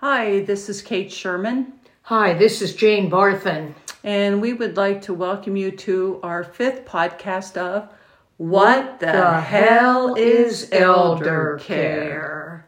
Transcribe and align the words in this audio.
Hi, 0.00 0.44
this 0.44 0.68
is 0.68 0.80
Kate 0.80 1.10
Sherman. 1.10 1.72
Hi, 2.02 2.32
this 2.32 2.62
is 2.62 2.76
Jane 2.76 3.10
Barthen. 3.10 3.74
And 4.04 4.40
we 4.40 4.52
would 4.52 4.76
like 4.76 5.02
to 5.02 5.12
welcome 5.12 5.56
you 5.56 5.72
to 5.72 6.20
our 6.22 6.44
fifth 6.44 6.84
podcast 6.84 7.56
of 7.56 7.88
What 8.36 9.00
the, 9.00 9.06
the 9.06 9.40
Hell 9.40 10.14
is 10.14 10.68
Elder 10.70 11.58
Care? 11.60 12.64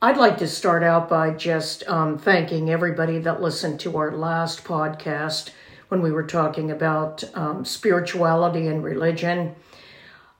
I'd 0.00 0.16
like 0.16 0.38
to 0.38 0.48
start 0.48 0.82
out 0.82 1.10
by 1.10 1.32
just 1.32 1.86
um, 1.88 2.16
thanking 2.16 2.70
everybody 2.70 3.18
that 3.18 3.42
listened 3.42 3.78
to 3.80 3.98
our 3.98 4.16
last 4.16 4.64
podcast 4.64 5.50
when 5.88 6.00
we 6.00 6.10
were 6.10 6.26
talking 6.26 6.70
about 6.70 7.22
um, 7.34 7.66
spirituality 7.66 8.66
and 8.66 8.82
religion. 8.82 9.54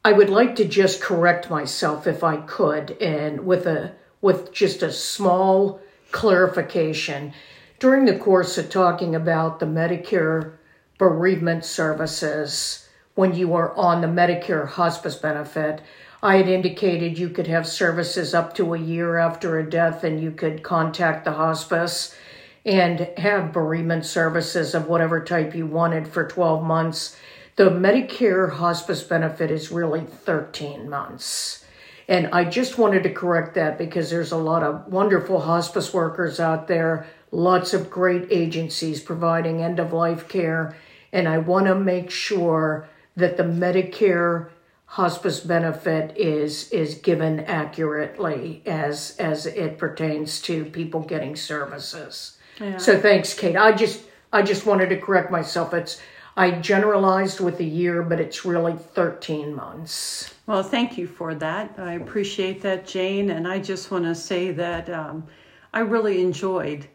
I 0.02 0.12
would 0.12 0.30
like 0.30 0.56
to 0.56 0.64
just 0.64 1.02
correct 1.02 1.50
myself 1.50 2.06
if 2.06 2.24
I 2.24 2.38
could, 2.38 2.92
and 3.02 3.44
with 3.44 3.66
a 3.66 3.92
with 4.22 4.50
just 4.50 4.82
a 4.82 4.90
small 4.90 5.82
clarification. 6.16 7.34
During 7.78 8.06
the 8.06 8.18
course 8.18 8.56
of 8.56 8.70
talking 8.70 9.14
about 9.14 9.60
the 9.60 9.66
Medicare 9.66 10.52
bereavement 10.96 11.62
services, 11.62 12.88
when 13.14 13.34
you 13.34 13.54
are 13.54 13.76
on 13.76 14.00
the 14.00 14.06
Medicare 14.06 14.66
hospice 14.66 15.16
benefit, 15.16 15.82
I 16.22 16.36
had 16.36 16.48
indicated 16.48 17.18
you 17.18 17.28
could 17.28 17.48
have 17.48 17.68
services 17.68 18.32
up 18.32 18.54
to 18.54 18.72
a 18.72 18.78
year 18.78 19.18
after 19.18 19.58
a 19.58 19.68
death 19.68 20.04
and 20.04 20.18
you 20.18 20.30
could 20.30 20.62
contact 20.62 21.26
the 21.26 21.32
hospice 21.32 22.16
and 22.64 23.10
have 23.18 23.52
bereavement 23.52 24.06
services 24.06 24.74
of 24.74 24.88
whatever 24.88 25.22
type 25.22 25.54
you 25.54 25.66
wanted 25.66 26.08
for 26.08 26.26
12 26.26 26.64
months. 26.64 27.14
The 27.56 27.68
Medicare 27.68 28.54
hospice 28.54 29.02
benefit 29.02 29.50
is 29.50 29.70
really 29.70 30.00
13 30.00 30.88
months. 30.88 31.65
And 32.08 32.28
I 32.28 32.44
just 32.44 32.78
wanted 32.78 33.02
to 33.02 33.10
correct 33.10 33.54
that 33.54 33.78
because 33.78 34.10
there's 34.10 34.32
a 34.32 34.36
lot 34.36 34.62
of 34.62 34.86
wonderful 34.86 35.40
hospice 35.40 35.92
workers 35.92 36.38
out 36.38 36.68
there, 36.68 37.06
lots 37.32 37.74
of 37.74 37.90
great 37.90 38.28
agencies 38.30 39.00
providing 39.00 39.60
end 39.60 39.80
of 39.80 39.92
life 39.92 40.28
care. 40.28 40.76
And 41.12 41.28
I 41.28 41.38
want 41.38 41.66
to 41.66 41.74
make 41.74 42.10
sure 42.10 42.88
that 43.16 43.36
the 43.36 43.42
Medicare 43.42 44.50
hospice 44.86 45.40
benefit 45.40 46.16
is 46.16 46.70
is 46.70 46.94
given 46.94 47.40
accurately 47.40 48.62
as 48.66 49.16
as 49.18 49.46
it 49.46 49.78
pertains 49.78 50.40
to 50.42 50.64
people 50.64 51.00
getting 51.00 51.34
services. 51.34 52.38
Yeah. 52.60 52.76
So 52.76 52.98
thanks, 52.98 53.34
Kate. 53.34 53.56
I 53.56 53.72
just 53.72 54.02
I 54.32 54.42
just 54.42 54.64
wanted 54.64 54.88
to 54.90 55.00
correct 55.00 55.30
myself. 55.30 55.74
It's 55.74 56.00
I 56.36 56.50
generalized 56.50 57.40
with 57.40 57.60
a 57.60 57.64
year, 57.64 58.02
but 58.02 58.20
it's 58.20 58.44
really 58.44 58.74
13 58.74 59.54
months. 59.54 60.34
Well, 60.46 60.62
thank 60.62 60.98
you 60.98 61.06
for 61.06 61.34
that. 61.34 61.74
I 61.78 61.94
appreciate 61.94 62.60
that, 62.62 62.86
Jane. 62.86 63.30
And 63.30 63.48
I 63.48 63.58
just 63.58 63.90
want 63.90 64.04
to 64.04 64.14
say 64.14 64.50
that 64.52 64.90
um, 64.90 65.26
I 65.72 65.80
really 65.80 66.20
enjoyed 66.20 66.86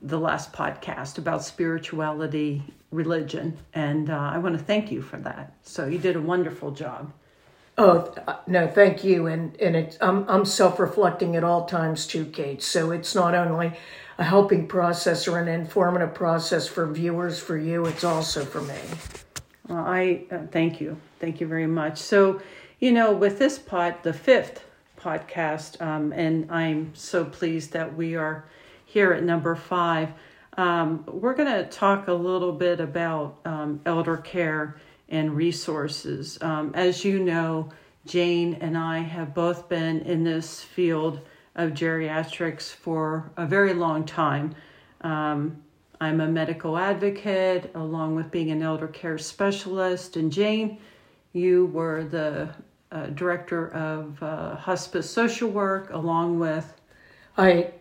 the 0.00 0.18
last 0.18 0.52
podcast 0.52 1.18
about 1.18 1.42
spirituality, 1.44 2.62
religion, 2.92 3.58
and 3.74 4.10
uh, 4.10 4.16
I 4.16 4.38
want 4.38 4.56
to 4.56 4.62
thank 4.64 4.92
you 4.92 5.02
for 5.02 5.16
that. 5.18 5.54
So 5.62 5.86
you 5.86 5.98
did 5.98 6.14
a 6.14 6.20
wonderful 6.20 6.70
job. 6.70 7.12
Oh 7.76 8.12
no, 8.46 8.66
thank 8.66 9.04
you, 9.04 9.26
and 9.26 9.54
and 9.60 9.76
it's 9.76 9.96
I'm 10.00 10.28
I'm 10.28 10.44
self-reflecting 10.44 11.36
at 11.36 11.44
all 11.44 11.64
times 11.64 12.06
too, 12.08 12.24
Kate. 12.26 12.60
So 12.60 12.90
it's 12.90 13.14
not 13.14 13.34
only 13.36 13.72
a 14.18 14.24
helping 14.24 14.66
process 14.66 15.28
or 15.28 15.38
an 15.38 15.48
informative 15.48 16.12
process 16.12 16.66
for 16.66 16.86
viewers 16.86 17.38
for 17.38 17.56
you, 17.56 17.86
it's 17.86 18.04
also 18.04 18.44
for 18.44 18.60
me. 18.60 18.80
Well, 19.68 19.78
I 19.78 20.24
uh, 20.30 20.38
thank 20.50 20.80
you, 20.80 20.98
thank 21.20 21.40
you 21.40 21.46
very 21.46 21.66
much. 21.66 21.98
So, 21.98 22.40
you 22.80 22.92
know, 22.92 23.12
with 23.12 23.38
this 23.38 23.58
pod, 23.58 23.96
the 24.02 24.12
fifth 24.12 24.64
podcast, 24.98 25.80
um, 25.80 26.12
and 26.12 26.50
I'm 26.50 26.94
so 26.94 27.24
pleased 27.24 27.72
that 27.72 27.94
we 27.96 28.16
are 28.16 28.44
here 28.86 29.12
at 29.12 29.22
number 29.22 29.54
five. 29.54 30.10
Um, 30.56 31.04
we're 31.06 31.34
going 31.34 31.52
to 31.52 31.70
talk 31.70 32.08
a 32.08 32.12
little 32.12 32.52
bit 32.52 32.80
about 32.80 33.38
um, 33.44 33.80
elder 33.86 34.16
care 34.16 34.80
and 35.08 35.36
resources. 35.36 36.38
Um, 36.42 36.72
as 36.74 37.04
you 37.04 37.20
know, 37.20 37.70
Jane 38.06 38.54
and 38.54 38.76
I 38.76 38.98
have 38.98 39.34
both 39.34 39.68
been 39.68 40.00
in 40.00 40.24
this 40.24 40.62
field 40.62 41.20
of 41.58 41.72
geriatrics 41.72 42.72
for 42.72 43.30
a 43.36 43.44
very 43.44 43.74
long 43.74 44.04
time. 44.04 44.54
Um, 45.02 45.62
I'm 46.00 46.20
a 46.20 46.28
medical 46.28 46.78
advocate 46.78 47.70
along 47.74 48.14
with 48.14 48.30
being 48.30 48.50
an 48.50 48.62
elder 48.62 48.86
care 48.86 49.18
specialist. 49.18 50.16
And 50.16 50.32
Jane, 50.32 50.78
you 51.32 51.66
were 51.66 52.04
the 52.04 52.48
uh, 52.92 53.06
director 53.06 53.72
of 53.74 54.22
uh, 54.22 54.54
hospice 54.56 55.10
social 55.10 55.50
work 55.50 55.90
along 55.90 56.38
with. 56.38 56.72
I 57.36 57.72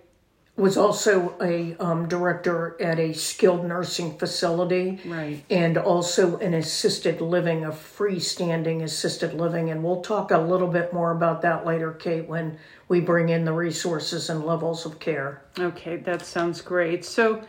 was 0.57 0.75
also 0.75 1.35
a 1.39 1.75
um, 1.79 2.07
director 2.07 2.75
at 2.81 2.99
a 2.99 3.13
skilled 3.13 3.63
nursing 3.63 4.17
facility. 4.17 4.99
Right. 5.05 5.43
And 5.51 5.77
also 5.77 6.37
an 6.37 6.55
assisted 6.55 7.21
living, 7.21 7.63
a 7.63 7.69
freestanding 7.69 8.81
assisted 8.83 9.35
living. 9.35 9.69
And 9.69 9.83
we'll 9.83 10.01
talk 10.01 10.31
a 10.31 10.39
little 10.39 10.67
bit 10.67 10.91
more 10.91 11.11
about 11.11 11.43
that 11.43 11.65
later, 11.65 11.93
Kate, 11.93 12.27
when 12.27 12.57
we 12.87 12.99
bring 12.99 13.29
in 13.29 13.45
the 13.45 13.53
resources 13.53 14.31
and 14.31 14.43
levels 14.43 14.85
of 14.85 14.99
care. 14.99 15.43
Okay, 15.59 15.97
that 15.97 16.25
sounds 16.25 16.61
great. 16.61 17.05
So 17.05 17.43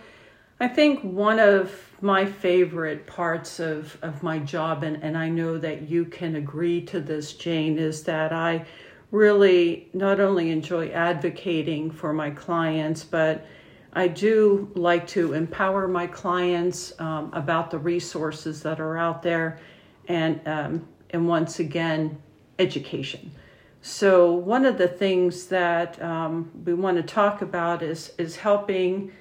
I 0.60 0.68
think 0.68 1.00
one 1.02 1.38
of 1.38 1.72
my 2.02 2.26
favorite 2.26 3.06
parts 3.06 3.58
of, 3.58 3.96
of 4.02 4.22
my 4.22 4.38
job, 4.38 4.82
and, 4.82 5.02
and 5.02 5.16
I 5.16 5.30
know 5.30 5.56
that 5.56 5.88
you 5.88 6.04
can 6.04 6.36
agree 6.36 6.82
to 6.86 7.00
this, 7.00 7.32
Jane, 7.32 7.78
is 7.78 8.02
that 8.04 8.32
I 8.32 8.66
really 9.10 9.88
not 9.92 10.20
only 10.20 10.50
enjoy 10.50 10.88
advocating 10.88 11.90
for 11.90 12.12
my 12.12 12.30
clients, 12.30 13.04
but 13.04 13.46
I 13.92 14.08
do 14.08 14.70
like 14.74 15.06
to 15.08 15.32
empower 15.32 15.88
my 15.88 16.06
clients 16.06 16.92
um, 17.00 17.30
about 17.32 17.70
the 17.70 17.78
resources 17.78 18.62
that 18.62 18.80
are 18.80 18.98
out 18.98 19.22
there, 19.22 19.58
and 20.06 20.40
um, 20.46 20.88
and 21.10 21.26
once 21.26 21.58
again, 21.58 22.20
education. 22.58 23.32
So 23.80 24.32
one 24.32 24.66
of 24.66 24.76
the 24.76 24.88
things 24.88 25.46
that 25.46 26.00
um, 26.02 26.50
we 26.64 26.74
want 26.74 26.96
to 26.98 27.02
talk 27.02 27.40
about 27.40 27.82
is 27.82 28.12
is 28.18 28.36
helping 28.36 29.12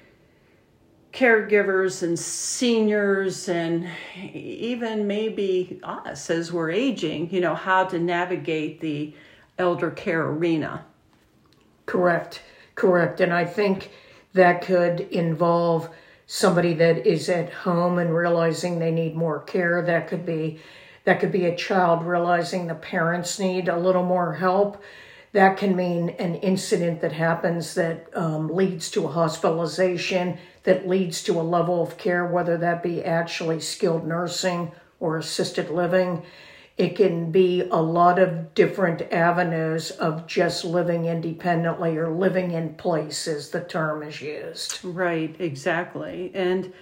caregivers 1.12 2.02
and 2.02 2.18
seniors 2.18 3.48
and 3.48 3.88
even 4.34 5.06
maybe 5.06 5.80
us 5.82 6.28
as 6.28 6.52
we're 6.52 6.70
aging, 6.70 7.32
you 7.32 7.40
know, 7.40 7.54
how 7.54 7.84
to 7.84 7.98
navigate 7.98 8.80
the 8.80 9.14
elder 9.58 9.90
care 9.90 10.26
arena. 10.26 10.84
Correct, 11.86 12.42
correct. 12.74 13.20
And 13.20 13.32
I 13.32 13.44
think 13.44 13.90
that 14.34 14.62
could 14.62 15.00
involve 15.00 15.88
somebody 16.26 16.74
that 16.74 17.06
is 17.06 17.28
at 17.28 17.50
home 17.50 17.98
and 17.98 18.14
realizing 18.14 18.78
they 18.78 18.90
need 18.90 19.16
more 19.16 19.40
care. 19.40 19.82
That 19.82 20.08
could 20.08 20.24
be 20.24 20.60
that 21.04 21.20
could 21.20 21.32
be 21.32 21.46
a 21.46 21.56
child 21.56 22.04
realizing 22.04 22.66
the 22.66 22.74
parents 22.74 23.38
need 23.38 23.68
a 23.68 23.78
little 23.78 24.02
more 24.02 24.34
help. 24.34 24.82
That 25.32 25.56
can 25.56 25.74
mean 25.74 26.10
an 26.10 26.34
incident 26.36 27.00
that 27.00 27.12
happens 27.12 27.74
that 27.74 28.08
um, 28.14 28.54
leads 28.54 28.90
to 28.90 29.06
a 29.06 29.12
hospitalization, 29.12 30.36
that 30.64 30.86
leads 30.86 31.22
to 31.22 31.40
a 31.40 31.42
level 31.42 31.82
of 31.82 31.96
care, 31.96 32.26
whether 32.26 32.58
that 32.58 32.82
be 32.82 33.02
actually 33.02 33.60
skilled 33.60 34.06
nursing 34.06 34.72
or 35.00 35.16
assisted 35.16 35.70
living 35.70 36.24
it 36.78 36.94
can 36.94 37.32
be 37.32 37.62
a 37.72 37.82
lot 37.82 38.20
of 38.20 38.54
different 38.54 39.02
avenues 39.12 39.90
of 39.90 40.28
just 40.28 40.64
living 40.64 41.06
independently 41.06 41.96
or 41.96 42.08
living 42.08 42.52
in 42.52 42.72
place 42.74 43.26
as 43.26 43.50
the 43.50 43.60
term 43.60 44.04
is 44.04 44.22
used. 44.22 44.78
Right 44.84 45.34
exactly. 45.40 46.30
And 46.34 46.72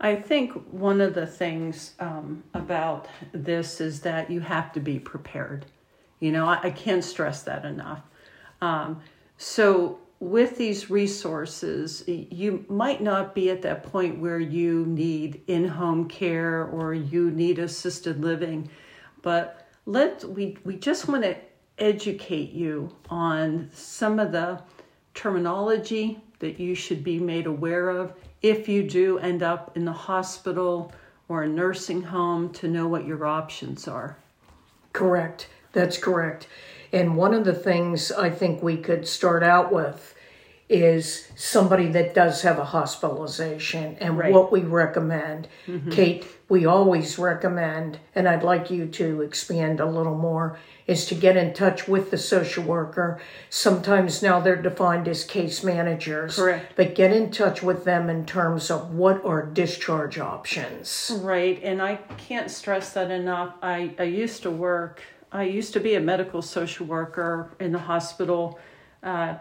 i 0.00 0.16
think 0.16 0.52
one 0.72 1.00
of 1.00 1.14
the 1.14 1.26
things 1.26 1.94
um, 2.00 2.42
about 2.52 3.06
this 3.30 3.80
is 3.80 4.00
that 4.00 4.28
you 4.28 4.40
have 4.40 4.72
to 4.72 4.80
be 4.80 4.98
prepared. 4.98 5.66
You 6.18 6.32
know 6.32 6.46
i, 6.46 6.58
I 6.64 6.70
can't 6.70 7.04
stress 7.04 7.44
that 7.44 7.64
enough. 7.64 8.02
Um, 8.60 9.00
so 9.38 10.00
with 10.18 10.56
these 10.56 10.90
resources, 10.90 12.02
you 12.06 12.64
might 12.68 13.02
not 13.02 13.34
be 13.34 13.50
at 13.50 13.62
that 13.62 13.82
point 13.82 14.18
where 14.18 14.38
you 14.40 14.86
need 14.86 15.42
in 15.46 15.68
home 15.68 16.08
care 16.08 16.64
or 16.64 16.94
you 16.94 17.30
need 17.30 17.58
assisted 17.58 18.24
living 18.24 18.68
but 19.24 19.66
let 19.86 20.22
we 20.24 20.56
we 20.64 20.76
just 20.76 21.08
want 21.08 21.24
to 21.24 21.34
educate 21.78 22.52
you 22.52 22.94
on 23.10 23.68
some 23.72 24.20
of 24.20 24.30
the 24.30 24.60
terminology 25.14 26.20
that 26.38 26.60
you 26.60 26.74
should 26.74 27.02
be 27.02 27.18
made 27.18 27.46
aware 27.46 27.88
of 27.88 28.12
if 28.42 28.68
you 28.68 28.82
do 28.82 29.18
end 29.18 29.42
up 29.42 29.76
in 29.76 29.84
the 29.84 29.92
hospital 29.92 30.92
or 31.28 31.42
a 31.42 31.48
nursing 31.48 32.02
home 32.02 32.50
to 32.50 32.68
know 32.68 32.86
what 32.86 33.06
your 33.06 33.26
options 33.26 33.88
are. 33.88 34.16
Correct. 34.92 35.48
That's 35.72 35.98
correct. 35.98 36.46
And 36.92 37.16
one 37.16 37.34
of 37.34 37.44
the 37.44 37.54
things 37.54 38.12
I 38.12 38.30
think 38.30 38.62
we 38.62 38.76
could 38.76 39.08
start 39.08 39.42
out 39.42 39.72
with 39.72 40.13
is 40.68 41.28
somebody 41.36 41.88
that 41.88 42.14
does 42.14 42.40
have 42.42 42.58
a 42.58 42.64
hospitalization 42.64 43.96
and 44.00 44.16
Right. 44.16 44.32
what 44.32 44.50
we 44.50 44.60
recommend. 44.60 45.46
Kate, 45.90 46.26
we 46.48 46.64
always 46.64 47.18
recommend, 47.18 47.98
and 48.14 48.26
I'd 48.26 48.42
like 48.42 48.70
you 48.70 48.86
to 48.86 49.20
expand 49.20 49.78
a 49.78 49.84
little 49.86 50.14
more, 50.16 50.58
is 50.86 51.04
to 51.06 51.14
get 51.14 51.36
in 51.36 51.52
touch 51.52 51.86
with 51.86 52.10
the 52.10 52.16
social 52.16 52.64
worker. 52.64 53.20
Sometimes 53.50 54.22
now 54.22 54.40
they're 54.40 54.56
defined 54.56 55.06
as 55.06 55.24
case 55.24 55.62
managers. 55.62 56.36
Correct. 56.36 56.72
But 56.76 56.94
get 56.94 57.12
in 57.12 57.30
touch 57.30 57.62
with 57.62 57.84
them 57.84 58.08
in 58.08 58.24
terms 58.24 58.70
of 58.70 58.94
what 58.94 59.22
are 59.24 59.44
discharge 59.44 60.18
options. 60.18 61.10
Right, 61.22 61.60
and 61.62 61.82
I 61.82 61.96
can't 62.16 62.50
stress 62.50 62.92
that 62.94 63.10
enough. 63.10 63.54
I, 63.62 63.94
I 63.98 64.04
used 64.04 64.42
to 64.44 64.50
work, 64.50 65.02
I 65.30 65.42
used 65.44 65.74
to 65.74 65.80
be 65.80 65.94
a 65.94 66.00
medical 66.00 66.40
social 66.40 66.86
worker 66.86 67.50
in 67.60 67.72
the 67.72 67.78
hospital 67.80 68.58
uh, 69.02 69.34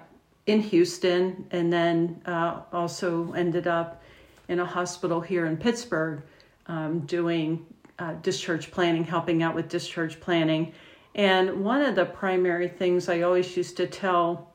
in 0.45 0.61
Houston, 0.61 1.47
and 1.51 1.71
then 1.71 2.21
uh, 2.25 2.61
also 2.71 3.31
ended 3.33 3.67
up 3.67 4.03
in 4.49 4.59
a 4.59 4.65
hospital 4.65 5.21
here 5.21 5.45
in 5.45 5.57
Pittsburgh 5.57 6.21
um, 6.67 7.01
doing 7.01 7.65
uh, 7.99 8.13
discharge 8.21 8.71
planning, 8.71 9.03
helping 9.03 9.43
out 9.43 9.55
with 9.55 9.69
discharge 9.69 10.19
planning. 10.19 10.73
And 11.15 11.63
one 11.63 11.81
of 11.81 11.95
the 11.95 12.05
primary 12.05 12.67
things 12.67 13.07
I 13.07 13.21
always 13.21 13.55
used 13.55 13.77
to 13.77 13.87
tell 13.87 14.51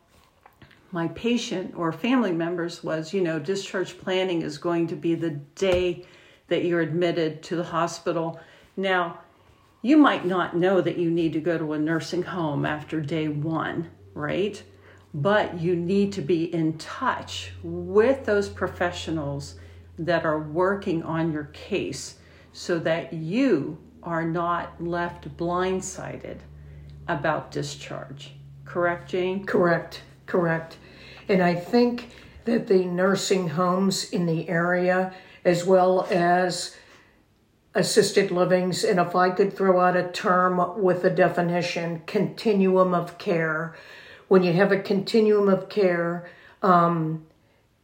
my 0.90 1.08
patient 1.08 1.75
or 1.76 1.93
family 1.93 2.32
members 2.32 2.82
was, 2.82 3.12
you 3.12 3.20
know, 3.20 3.38
discharge 3.38 3.99
planning 3.99 4.43
is 4.43 4.58
going 4.58 4.87
to 4.88 4.96
be 4.96 5.14
the 5.14 5.31
day 5.31 6.05
that 6.49 6.64
you're 6.64 6.81
admitted 6.81 7.43
to 7.44 7.56
the 7.56 7.64
hospital. 7.64 8.40
Now, 8.76 9.20
you 9.82 9.96
might 9.96 10.26
not 10.26 10.56
know 10.56 10.81
that 10.81 10.99
you 10.99 11.11
need 11.11 11.32
to 11.35 11.40
go 11.40 11.56
to 11.56 11.75
a 11.75 11.79
nursing 11.79 12.23
home 12.23 12.67
after 12.67 13.00
day 13.00 13.29
one, 13.29 13.90
right? 14.14 14.61
But 15.22 15.60
you 15.60 15.74
need 15.74 16.12
to 16.14 16.22
be 16.22 16.52
in 16.54 16.78
touch 16.78 17.52
with 17.62 18.24
those 18.24 18.48
professionals 18.48 19.56
that 19.98 20.24
are 20.24 20.40
working 20.40 21.02
on 21.02 21.32
your 21.32 21.44
case 21.52 22.16
so 22.52 22.78
that 22.80 23.12
you 23.12 23.78
are 24.02 24.24
not 24.24 24.82
left 24.82 25.36
blindsided 25.36 26.38
about 27.08 27.50
discharge. 27.50 28.32
Correct, 28.64 29.10
Jane? 29.10 29.44
Correct, 29.44 30.02
correct. 30.26 30.76
And 31.28 31.42
I 31.42 31.54
think 31.54 32.10
that 32.44 32.68
the 32.68 32.84
nursing 32.84 33.48
homes 33.48 34.10
in 34.10 34.26
the 34.26 34.48
area, 34.48 35.12
as 35.44 35.64
well 35.64 36.06
as 36.10 36.76
assisted 37.74 38.30
livings, 38.30 38.84
and 38.84 38.98
if 38.98 39.14
I 39.14 39.30
could 39.30 39.56
throw 39.56 39.80
out 39.80 39.96
a 39.96 40.08
term 40.08 40.82
with 40.82 41.04
a 41.04 41.10
definition, 41.10 42.02
continuum 42.06 42.94
of 42.94 43.18
care. 43.18 43.74
When 44.28 44.42
you 44.42 44.52
have 44.52 44.72
a 44.72 44.78
continuum 44.78 45.48
of 45.48 45.69
care, 45.69 46.28
um, 46.62 47.25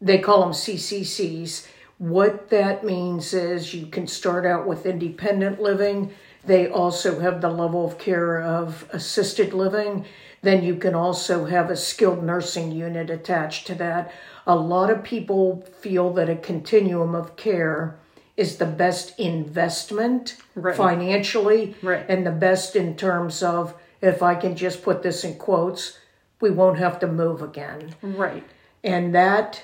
they 0.00 0.19
call 0.19 0.41
them 0.43 0.52
CCCs. 0.52 1.67
What 1.99 2.50
that 2.50 2.85
means 2.85 3.32
is 3.32 3.73
you 3.73 3.87
can 3.87 4.06
start 4.06 4.44
out 4.44 4.67
with 4.67 4.85
independent 4.87 5.61
living. 5.61 6.11
They 6.44 6.69
also 6.69 7.20
have 7.20 7.41
the 7.41 7.49
level 7.50 7.87
of 7.87 7.99
care 7.99 8.43
of 8.43 8.87
assisted 8.93 9.55
living. 9.55 10.05
Then 10.43 10.62
you 10.62 10.76
can 10.76 10.94
also 10.94 11.46
have 11.46 11.70
a 11.70 11.76
skilled 11.76 12.23
nursing 12.23 12.73
unit 12.73 13.08
attached 13.08 13.67
to 13.69 13.75
that. 13.76 14.12
A 14.46 14.55
lot 14.55 14.91
of 14.91 15.02
people 15.02 15.64
feel 15.81 16.12
that 16.14 16.29
a 16.29 16.37
continuum 16.37 17.14
of 17.14 17.37
care 17.37 17.96
is 18.37 18.58
the 18.58 18.67
best 18.67 19.19
investment 19.19 20.37
Right. 20.55 20.76
financially 20.76 21.76
Right. 21.82 22.05
and 22.08 22.26
the 22.26 22.31
best 22.32 22.76
in 22.76 22.96
terms 22.96 23.43
of, 23.43 23.73
if 24.02 24.23
I 24.23 24.35
can 24.35 24.55
just 24.56 24.82
put 24.82 25.02
this 25.02 25.25
in 25.25 25.37
quotes, 25.37 25.96
we 26.44 26.50
won't 26.50 26.79
have 26.79 26.99
to 27.00 27.06
move 27.06 27.41
again 27.41 27.94
Right. 28.02 28.44
and 28.82 29.14
that 29.14 29.62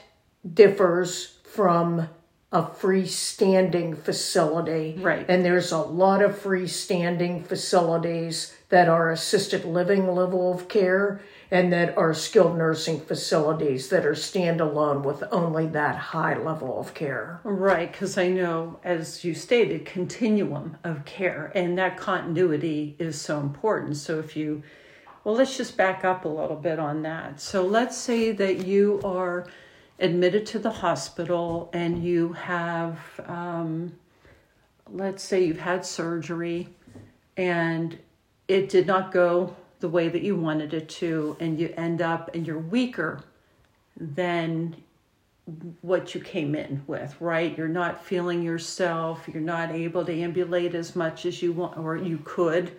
differs 0.55 1.38
from 1.44 2.09
a 2.53 2.62
freestanding 2.62 3.97
facility. 3.97 4.97
Right. 5.00 5.25
And 5.29 5.44
there's 5.44 5.71
a 5.71 5.79
lot 5.79 6.21
of 6.21 6.32
freestanding 6.43 7.47
facilities 7.47 8.53
that 8.71 8.88
are 8.88 9.11
assisted 9.11 9.65
living 9.65 10.12
level 10.15 10.53
of 10.53 10.67
care 10.69 11.21
and 11.50 11.73
that 11.73 11.97
are 11.97 12.12
skilled 12.15 12.56
nursing 12.59 12.99
facilities 13.00 13.88
that 13.91 14.05
are 14.06 14.15
standalone 14.15 15.03
with 15.05 15.23
only 15.31 15.67
that 15.69 15.97
high 15.97 16.37
level 16.38 16.81
of 16.81 16.93
care. 16.94 17.41
Right, 17.44 17.91
because 17.93 18.17
I 18.19 18.29
know, 18.29 18.81
as 18.82 19.23
you 19.25 19.35
stated, 19.35 19.85
continuum 19.85 20.77
of 20.82 21.05
care, 21.05 21.53
and 21.55 21.77
that 21.79 21.97
continuity 21.97 22.97
is 22.99 23.21
so 23.21 23.38
important. 23.38 23.97
So 23.97 24.19
if 24.19 24.37
you, 24.37 24.62
well, 25.25 25.34
let's 25.34 25.56
just 25.56 25.76
back 25.76 26.05
up 26.05 26.25
a 26.25 26.28
little 26.28 26.56
bit 26.56 26.78
on 26.78 27.02
that. 27.02 27.40
So 27.40 27.64
let's 27.64 27.96
say 27.96 28.32
that 28.32 28.67
you 28.67 29.00
are 29.05 29.46
admitted 29.99 30.46
to 30.46 30.58
the 30.58 30.70
hospital 30.70 31.70
and 31.72 32.02
you 32.02 32.32
have, 32.32 32.99
um, 33.26 33.93
let's 34.90 35.22
say 35.22 35.44
you've 35.44 35.61
had 35.61 35.84
surgery 35.84 36.69
and 37.37 37.99
it 38.49 38.69
did 38.69 38.87
not 38.87 39.12
go 39.12 39.55
the 39.81 39.88
way 39.88 40.08
that 40.08 40.22
you 40.22 40.37
wanted 40.37 40.75
it 40.75 40.88
to, 40.88 41.37
and 41.40 41.58
you 41.58 41.72
end 41.76 42.02
up 42.02 42.34
and 42.34 42.46
you're 42.46 42.58
weaker 42.58 43.20
than 43.96 44.76
what 45.81 46.14
you 46.14 46.20
came 46.20 46.55
in 46.55 46.82
with, 46.87 47.17
right? 47.20 47.56
You're 47.56 47.69
not 47.69 48.05
feeling 48.05 48.43
yourself. 48.43 49.26
You're 49.26 49.43
not 49.43 49.70
able 49.70 50.05
to 50.05 50.12
ambulate 50.12 50.75
as 50.75 50.94
much 50.94 51.26
as 51.26 51.43
you 51.43 51.52
want, 51.52 51.78
or 51.78 51.96
you 51.96 52.20
could 52.25 52.72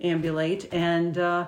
ambulate, 0.00 0.72
and 0.72 1.16
uh, 1.16 1.46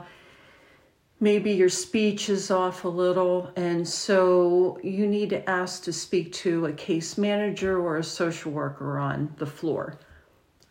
maybe 1.21 1.53
your 1.53 1.69
speech 1.69 2.31
is 2.31 2.51
off 2.51 2.85
a 2.85 2.89
little, 2.89 3.53
and 3.55 3.87
so 3.87 4.79
you 4.83 5.07
need 5.07 5.31
to 5.31 5.49
ask 5.49 5.85
to 5.85 5.93
speak 5.93 6.33
to 6.33 6.67
a 6.67 6.73
case 6.73 7.19
manager 7.19 7.79
or 7.79 7.99
a 7.99 8.05
social 8.05 8.51
worker 8.51 8.99
on 8.99 9.33
the 9.37 9.47
floor. 9.47 9.99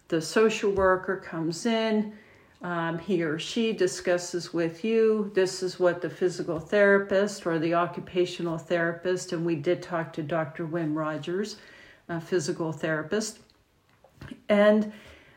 The 0.07 0.21
social 0.21 0.71
worker 0.71 1.17
comes 1.17 1.67
in. 1.67 2.13
Um, 2.61 2.99
he 2.99 3.23
or 3.23 3.39
she 3.39 3.71
discusses 3.71 4.53
with 4.53 4.83
you 4.83 5.31
this 5.33 5.63
is 5.63 5.79
what 5.79 6.01
the 6.01 6.09
physical 6.09 6.59
therapist 6.59 7.47
or 7.47 7.57
the 7.57 7.73
occupational 7.73 8.57
therapist 8.57 9.31
and 9.31 9.45
we 9.45 9.55
did 9.55 9.81
talk 9.81 10.11
to 10.11 10.23
dr 10.23 10.67
wim 10.67 10.93
rogers 10.93 11.55
a 12.09 12.19
physical 12.19 12.73
therapist 12.73 13.39
and 14.49 14.91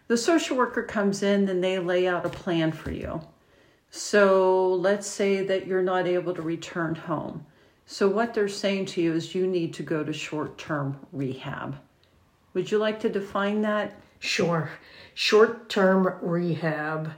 the 0.08 0.16
social 0.16 0.56
worker 0.56 0.82
comes 0.82 1.22
in 1.22 1.48
and 1.48 1.62
they 1.62 1.78
lay 1.78 2.08
out 2.08 2.26
a 2.26 2.28
plan 2.28 2.72
for 2.72 2.90
you 2.90 3.20
so 3.94 4.74
let's 4.74 5.06
say 5.06 5.44
that 5.44 5.66
you're 5.66 5.82
not 5.82 6.08
able 6.08 6.34
to 6.34 6.42
return 6.42 6.94
home 6.94 7.46
so 7.86 8.08
what 8.08 8.34
they're 8.34 8.48
saying 8.48 8.84
to 8.86 9.00
you 9.00 9.12
is 9.12 9.34
you 9.34 9.46
need 9.46 9.72
to 9.72 9.82
go 9.84 10.02
to 10.02 10.12
short-term 10.12 10.98
rehab 11.12 11.76
would 12.54 12.70
you 12.70 12.78
like 12.78 12.98
to 12.98 13.08
define 13.08 13.62
that 13.62 13.94
Sure. 14.22 14.70
Short 15.14 15.68
term 15.68 16.14
rehab, 16.22 17.10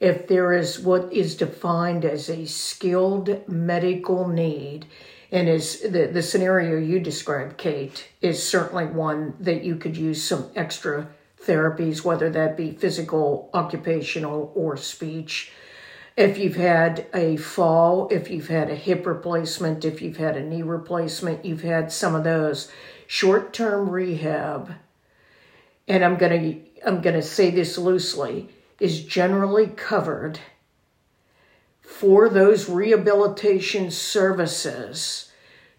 if 0.00 0.28
there 0.28 0.52
is 0.52 0.78
what 0.78 1.10
is 1.10 1.34
defined 1.34 2.04
as 2.04 2.28
a 2.28 2.44
skilled 2.44 3.48
medical 3.48 4.28
need, 4.28 4.84
and 5.32 5.48
is 5.48 5.80
the, 5.80 6.10
the 6.12 6.22
scenario 6.22 6.78
you 6.78 7.00
described, 7.00 7.56
Kate, 7.56 8.06
is 8.20 8.46
certainly 8.46 8.84
one 8.84 9.34
that 9.40 9.64
you 9.64 9.76
could 9.76 9.96
use 9.96 10.22
some 10.22 10.50
extra 10.54 11.08
therapies, 11.42 12.04
whether 12.04 12.28
that 12.28 12.54
be 12.54 12.72
physical, 12.72 13.48
occupational, 13.54 14.52
or 14.54 14.76
speech. 14.76 15.52
If 16.16 16.38
you've 16.38 16.56
had 16.56 17.06
a 17.14 17.36
fall, 17.36 18.08
if 18.10 18.30
you've 18.30 18.48
had 18.48 18.70
a 18.70 18.74
hip 18.74 19.06
replacement, 19.06 19.84
if 19.84 20.02
you've 20.02 20.18
had 20.18 20.36
a 20.36 20.44
knee 20.44 20.62
replacement, 20.62 21.44
you've 21.44 21.62
had 21.62 21.90
some 21.90 22.14
of 22.14 22.24
those 22.24 22.70
short 23.06 23.52
term 23.52 23.88
rehab 23.88 24.74
and 25.88 26.04
I'm 26.04 26.16
going 26.16 26.40
to 26.40 26.86
I'm 26.86 27.00
going 27.00 27.16
to 27.16 27.22
say 27.22 27.50
this 27.50 27.78
loosely 27.78 28.48
is 28.80 29.04
generally 29.04 29.66
covered 29.68 30.40
for 31.80 32.28
those 32.28 32.68
rehabilitation 32.68 33.90
services 33.90 35.30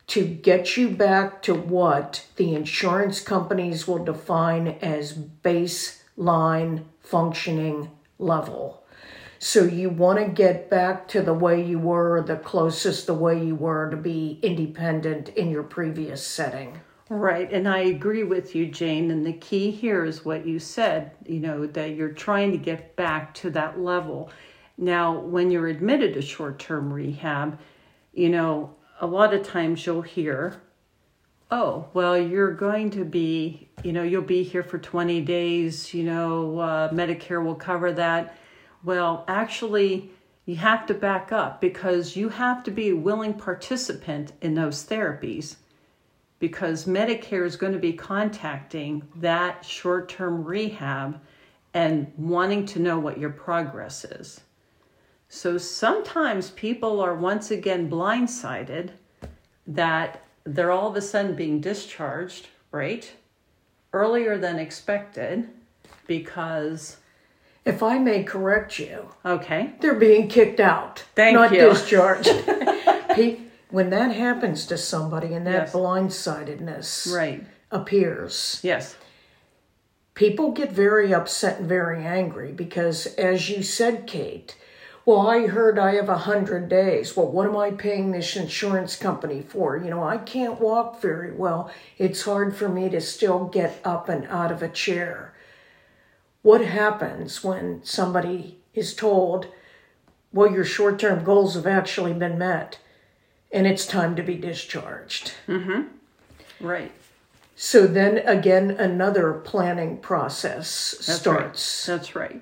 to 0.07 0.23
get 0.23 0.77
you 0.77 0.89
back 0.89 1.41
to 1.43 1.53
what 1.53 2.25
the 2.35 2.53
insurance 2.53 3.19
companies 3.21 3.87
will 3.87 4.03
define 4.03 4.67
as 4.81 5.13
baseline 5.13 6.83
functioning 7.01 7.89
level. 8.19 8.82
So 9.45 9.65
you 9.65 9.89
want 9.89 10.19
to 10.19 10.25
get 10.25 10.69
back 10.69 11.05
to 11.09 11.21
the 11.21 11.33
way 11.33 11.61
you 11.61 11.77
were, 11.77 12.21
the 12.21 12.37
closest 12.37 13.07
the 13.07 13.13
way 13.13 13.45
you 13.45 13.55
were 13.55 13.89
to 13.89 13.97
be 13.97 14.39
independent 14.41 15.27
in 15.27 15.49
your 15.49 15.63
previous 15.63 16.25
setting. 16.25 16.79
Right, 17.09 17.51
and 17.51 17.67
I 17.67 17.79
agree 17.79 18.23
with 18.23 18.55
you, 18.55 18.67
Jane. 18.67 19.11
And 19.11 19.25
the 19.25 19.33
key 19.33 19.69
here 19.69 20.05
is 20.05 20.23
what 20.23 20.45
you 20.45 20.59
said, 20.59 21.11
you 21.25 21.41
know, 21.41 21.67
that 21.67 21.95
you're 21.95 22.13
trying 22.13 22.53
to 22.53 22.57
get 22.57 22.95
back 22.95 23.33
to 23.33 23.49
that 23.49 23.81
level. 23.81 24.31
Now, 24.77 25.19
when 25.19 25.51
you're 25.51 25.67
admitted 25.67 26.13
to 26.13 26.21
short 26.21 26.57
term 26.57 26.91
rehab, 26.93 27.59
you 28.13 28.29
know, 28.29 28.73
a 29.01 29.05
lot 29.05 29.33
of 29.33 29.43
times 29.45 29.85
you'll 29.85 30.03
hear, 30.03 30.61
oh, 31.51 31.89
well, 31.93 32.17
you're 32.17 32.53
going 32.53 32.91
to 32.91 33.03
be, 33.03 33.67
you 33.83 33.91
know, 33.91 34.03
you'll 34.03 34.21
be 34.21 34.43
here 34.43 34.63
for 34.63 34.77
20 34.77 35.19
days, 35.19 35.93
you 35.93 36.03
know, 36.05 36.59
uh, 36.59 36.89
Medicare 36.93 37.43
will 37.43 37.55
cover 37.55 37.91
that. 37.91 38.37
Well, 38.83 39.23
actually, 39.27 40.11
You 40.45 40.57
have 40.57 40.85
to 40.87 40.93
back 40.93 41.31
up 41.31 41.61
because 41.61 42.17
you 42.17 42.29
have 42.29 42.63
to 42.63 42.71
be 42.71 42.89
a 42.89 42.95
willing 42.95 43.33
participant 43.33 44.33
in 44.41 44.55
those 44.55 44.83
therapies 44.85 45.55
because 46.39 46.85
Medicare 46.85 47.45
is 47.45 47.55
going 47.55 47.71
to 47.71 47.79
be 47.79 47.93
contacting 47.93 49.07
that 49.15 49.63
short 49.63 50.09
term 50.09 50.43
rehab 50.43 51.21
and 51.73 52.11
wanting 52.17 52.65
to 52.67 52.79
know 52.79 52.99
what 52.99 53.17
your 53.17 53.29
progress 53.29 54.03
is. 54.03 54.41
So 55.29 55.57
sometimes 55.57 56.51
people 56.51 56.99
are 56.99 57.15
once 57.15 57.49
again 57.49 57.89
blindsided 57.89 58.91
that 59.65 60.23
they're 60.43 60.71
all 60.71 60.89
of 60.89 60.97
a 60.97 61.01
sudden 61.01 61.35
being 61.35 61.61
discharged, 61.61 62.49
right? 62.71 63.09
Earlier 63.93 64.37
than 64.37 64.59
expected 64.59 65.47
because. 66.05 66.97
If 67.65 67.81
I 67.81 67.97
may 67.97 68.23
correct 68.23 68.77
you, 68.77 69.09
okay, 69.25 69.73
they're 69.79 69.93
being 69.95 70.27
kicked 70.27 70.59
out, 70.59 71.05
Thank 71.15 71.33
you. 71.33 71.39
not 71.39 71.51
you. 71.53 71.59
discharged. 71.69 72.29
when 73.69 73.89
that 73.89 74.11
happens 74.11 74.65
to 74.67 74.77
somebody 74.77 75.33
and 75.33 75.47
that 75.47 75.53
Yes. 75.67 75.73
blindsidedness 75.73 77.15
right, 77.15 77.43
appears, 77.71 78.59
yes, 78.63 78.95
people 80.13 80.51
get 80.51 80.71
very 80.71 81.13
upset 81.13 81.59
and 81.59 81.67
very 81.69 82.03
angry 82.05 82.51
because, 82.51 83.07
as 83.15 83.49
you 83.49 83.63
said, 83.63 84.07
Kate, 84.07 84.57
well, 85.05 85.27
I 85.27 85.47
heard 85.47 85.77
I 85.79 85.95
have 85.95 86.07
a 86.09 86.17
hundred 86.19 86.69
days. 86.69 87.15
Well, 87.17 87.27
what 87.27 87.47
am 87.47 87.57
I 87.57 87.71
paying 87.71 88.11
this 88.11 88.35
insurance 88.37 88.95
company 88.95 89.41
for? 89.41 89.75
You 89.77 89.89
know, 89.89 90.03
I 90.03 90.17
can't 90.17 90.61
walk 90.61 91.01
very 91.01 91.31
well. 91.33 91.71
It's 91.97 92.23
hard 92.23 92.55
for 92.55 92.69
me 92.69 92.89
to 92.89 93.01
still 93.01 93.45
get 93.45 93.81
up 93.83 94.07
and 94.07 94.25
out 94.27 94.49
of 94.51 94.61
a 94.63 94.69
chair. 94.69 95.32
What 96.43 96.61
happens 96.61 97.43
when 97.43 97.83
somebody 97.83 98.59
is 98.73 98.93
told, 98.93 99.47
well, 100.31 100.51
your 100.51 100.65
short 100.65 100.99
term 100.99 101.23
goals 101.23 101.55
have 101.55 101.65
actually 101.65 102.13
been 102.13 102.37
met 102.37 102.79
and 103.51 103.65
it's 103.65 103.87
time 103.87 104.15
to 104.17 104.23
be 104.23 104.35
discharged? 104.35 105.33
right. 106.59 106.91
So 107.55 107.87
then 107.87 108.17
again, 108.19 108.71
another 108.71 109.33
planning 109.33 109.97
process 109.97 110.95
That's 111.05 111.19
starts. 111.19 111.87
Right. 111.87 111.95
That's 111.95 112.15
right. 112.15 112.41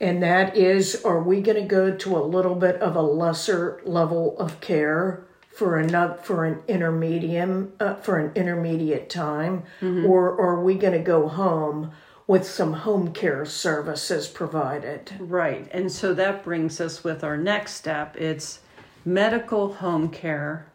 And 0.00 0.22
that 0.22 0.56
is, 0.56 1.04
are 1.04 1.22
we 1.22 1.42
going 1.42 1.60
to 1.60 1.68
go 1.68 1.94
to 1.94 2.16
a 2.16 2.24
little 2.24 2.54
bit 2.54 2.76
of 2.76 2.96
a 2.96 3.02
lesser 3.02 3.82
level 3.84 4.38
of 4.38 4.60
care 4.60 5.26
for 5.52 5.76
another 5.76 6.14
for 6.14 6.46
an 6.46 6.62
intermediate 6.68 7.68
uh, 7.80 7.96
for 7.96 8.18
an 8.18 8.32
intermediate 8.34 9.10
time, 9.10 9.64
or 10.06 10.40
are 10.40 10.62
we 10.62 10.74
going 10.76 10.94
to 10.94 11.00
go 11.00 11.28
home 11.28 11.92
with 12.30 12.46
some 12.46 12.72
home 12.72 13.12
care 13.12 13.44
services 13.44 14.28
provided? 14.28 15.10
Right. 15.18 15.68
And 15.72 15.90
so 15.90 16.14
that 16.14 16.44
brings 16.44 16.80
us 16.80 17.02
with 17.02 17.24
our 17.24 17.36
next 17.36 17.74
step. 17.74 18.16
It's 18.16 18.60
medical 19.04 19.72
home 19.72 20.10
care. 20.10 20.66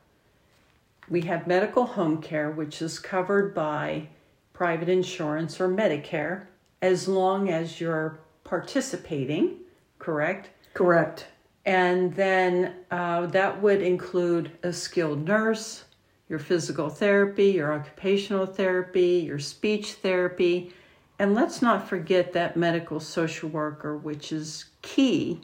We 1.08 1.22
have 1.22 1.48
medical 1.48 1.86
home 1.86 2.22
care, 2.22 2.52
which 2.52 2.82
is 2.82 3.00
covered 3.00 3.56
by 3.56 4.10
private 4.52 4.90
insurance 4.90 5.62
or 5.62 5.70
Medicare, 5.70 6.48
as 6.82 7.08
long 7.08 7.50
as 7.50 7.80
you're 7.80 8.20
participating, 8.44 9.60
correct? 9.98 10.50
Correct. 10.74 11.28
And 11.66 12.14
then 12.16 12.74
uh, 12.92 13.28
that 13.28 13.62
would 13.62 13.82
include 13.82 14.52
a 14.64 14.74
skilled 14.74 15.26
nurse, 15.26 15.86
your 16.28 16.40
physical 16.40 16.90
therapy, 16.90 17.52
your 17.52 17.72
occupational 17.72 18.46
therapy, 18.46 19.24
your 19.26 19.40
speech 19.40 19.94
therapy. 19.94 20.74
And 21.18 21.34
let's 21.34 21.62
not 21.62 21.88
forget 21.88 22.34
that 22.34 22.58
medical 22.58 23.00
social 23.00 23.50
worker, 23.50 23.96
which 23.96 24.32
is 24.32 24.66
key, 24.82 25.42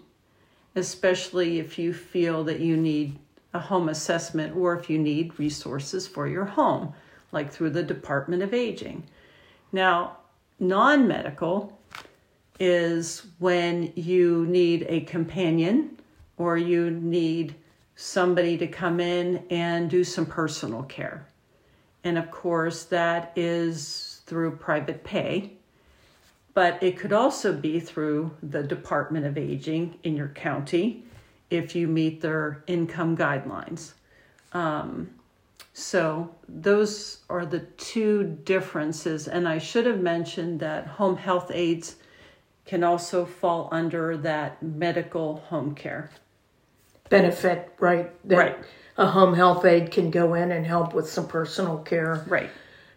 especially 0.75 1.59
if 1.59 1.79
you 1.79 1.93
feel 1.93 2.43
that 2.43 2.59
you 2.59 2.75
need 2.75 3.17
a 3.53 3.59
home 3.59 3.89
assessment 3.89 4.55
or 4.55 4.77
if 4.77 4.89
you 4.89 4.97
need 4.97 5.37
resources 5.39 6.07
for 6.07 6.27
your 6.27 6.45
home, 6.45 6.93
like 7.31 7.51
through 7.51 7.69
the 7.69 7.83
Department 7.83 8.43
of 8.43 8.53
Aging. 8.53 9.03
Now, 9.71 10.17
non 10.59 11.07
medical 11.07 11.79
is 12.59 13.25
when 13.39 13.91
you 13.95 14.45
need 14.47 14.85
a 14.89 15.01
companion 15.01 15.97
or 16.37 16.57
you 16.57 16.91
need 16.91 17.55
somebody 17.95 18.57
to 18.57 18.67
come 18.67 18.99
in 18.99 19.43
and 19.49 19.89
do 19.89 20.03
some 20.03 20.25
personal 20.25 20.83
care. 20.83 21.25
And 22.03 22.17
of 22.17 22.31
course, 22.31 22.83
that 22.85 23.31
is 23.35 24.21
through 24.25 24.55
private 24.57 25.03
pay, 25.03 25.53
but 26.53 26.81
it 26.81 26.97
could 26.97 27.13
also 27.13 27.53
be 27.53 27.79
through 27.79 28.31
the 28.43 28.63
Department 28.63 29.25
of 29.25 29.37
Aging 29.37 29.95
in 30.03 30.15
your 30.15 30.29
county 30.29 31.03
if 31.49 31.75
you 31.75 31.87
meet 31.87 32.21
their 32.21 32.63
income 32.67 33.15
guidelines. 33.15 33.93
Um, 34.53 35.09
so, 35.73 36.35
those 36.49 37.19
are 37.29 37.45
the 37.45 37.61
two 37.61 38.23
differences. 38.43 39.29
And 39.29 39.47
I 39.47 39.57
should 39.57 39.85
have 39.85 40.01
mentioned 40.01 40.59
that 40.59 40.85
home 40.85 41.15
health 41.15 41.49
aides 41.53 41.95
can 42.65 42.83
also 42.83 43.25
fall 43.25 43.69
under 43.71 44.17
that 44.17 44.61
medical 44.61 45.37
home 45.47 45.73
care. 45.73 46.11
Benefit, 47.09 47.73
right? 47.79 48.11
That 48.27 48.37
Right. 48.37 48.57
A 48.97 49.05
home 49.05 49.33
health 49.33 49.63
aide 49.65 49.91
can 49.91 50.11
go 50.11 50.33
in 50.33 50.51
and 50.51 50.65
help 50.65 50.93
with 50.93 51.09
some 51.09 51.27
personal 51.27 51.77
care. 51.79 52.25
Right. 52.27 52.49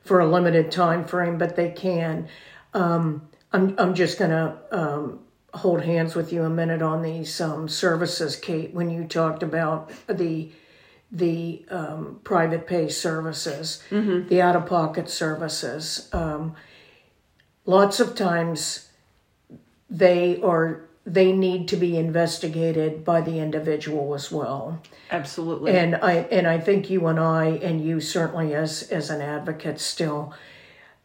for 0.02 0.20
a 0.20 0.26
limited 0.26 0.70
time 0.70 1.04
frame, 1.06 1.38
but 1.38 1.56
they 1.56 1.70
can. 1.70 2.28
Um, 2.74 3.26
I'm 3.54 3.74
I'm 3.78 3.94
just 3.94 4.18
gonna 4.18 4.58
um, 4.72 5.20
hold 5.54 5.82
hands 5.82 6.16
with 6.16 6.32
you 6.32 6.42
a 6.42 6.50
minute 6.50 6.82
on 6.82 7.02
these 7.02 7.40
um, 7.40 7.68
services, 7.68 8.34
Kate. 8.34 8.74
When 8.74 8.90
you 8.90 9.04
talked 9.04 9.44
about 9.44 9.92
the 10.08 10.50
the 11.12 11.64
um, 11.70 12.20
private 12.24 12.66
pay 12.66 12.88
services, 12.88 13.80
the 14.28 14.42
out 14.42 14.56
of 14.56 14.66
pocket 14.66 15.08
services, 15.08 16.08
um, 16.12 16.56
lots 17.64 18.00
of 18.00 18.16
times 18.16 18.88
they 19.88 20.40
are 20.42 20.88
they 21.06 21.30
need 21.30 21.68
to 21.68 21.76
be 21.76 21.96
investigated 21.96 23.04
by 23.04 23.20
the 23.20 23.38
individual 23.38 24.14
as 24.14 24.32
well. 24.32 24.82
Absolutely. 25.12 25.76
And 25.76 25.94
I 25.94 26.26
and 26.32 26.48
I 26.48 26.58
think 26.58 26.90
you 26.90 27.06
and 27.06 27.20
I 27.20 27.46
and 27.62 27.84
you 27.84 28.00
certainly 28.00 28.52
as 28.52 28.82
as 28.90 29.10
an 29.10 29.20
advocate 29.20 29.78
still 29.78 30.34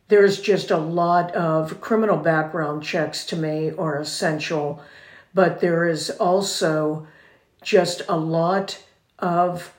there's 0.09 0.41
just 0.41 0.71
a 0.71 0.77
lot 0.77 1.33
of 1.35 1.79
criminal 1.79 2.17
background 2.17 2.83
checks 2.83 3.25
to 3.27 3.35
me 3.35 3.71
are 3.77 3.99
essential, 3.99 4.83
but 5.33 5.61
there 5.61 5.87
is 5.87 6.09
also 6.09 7.07
just 7.61 8.01
a 8.09 8.17
lot 8.17 8.83
of 9.19 9.71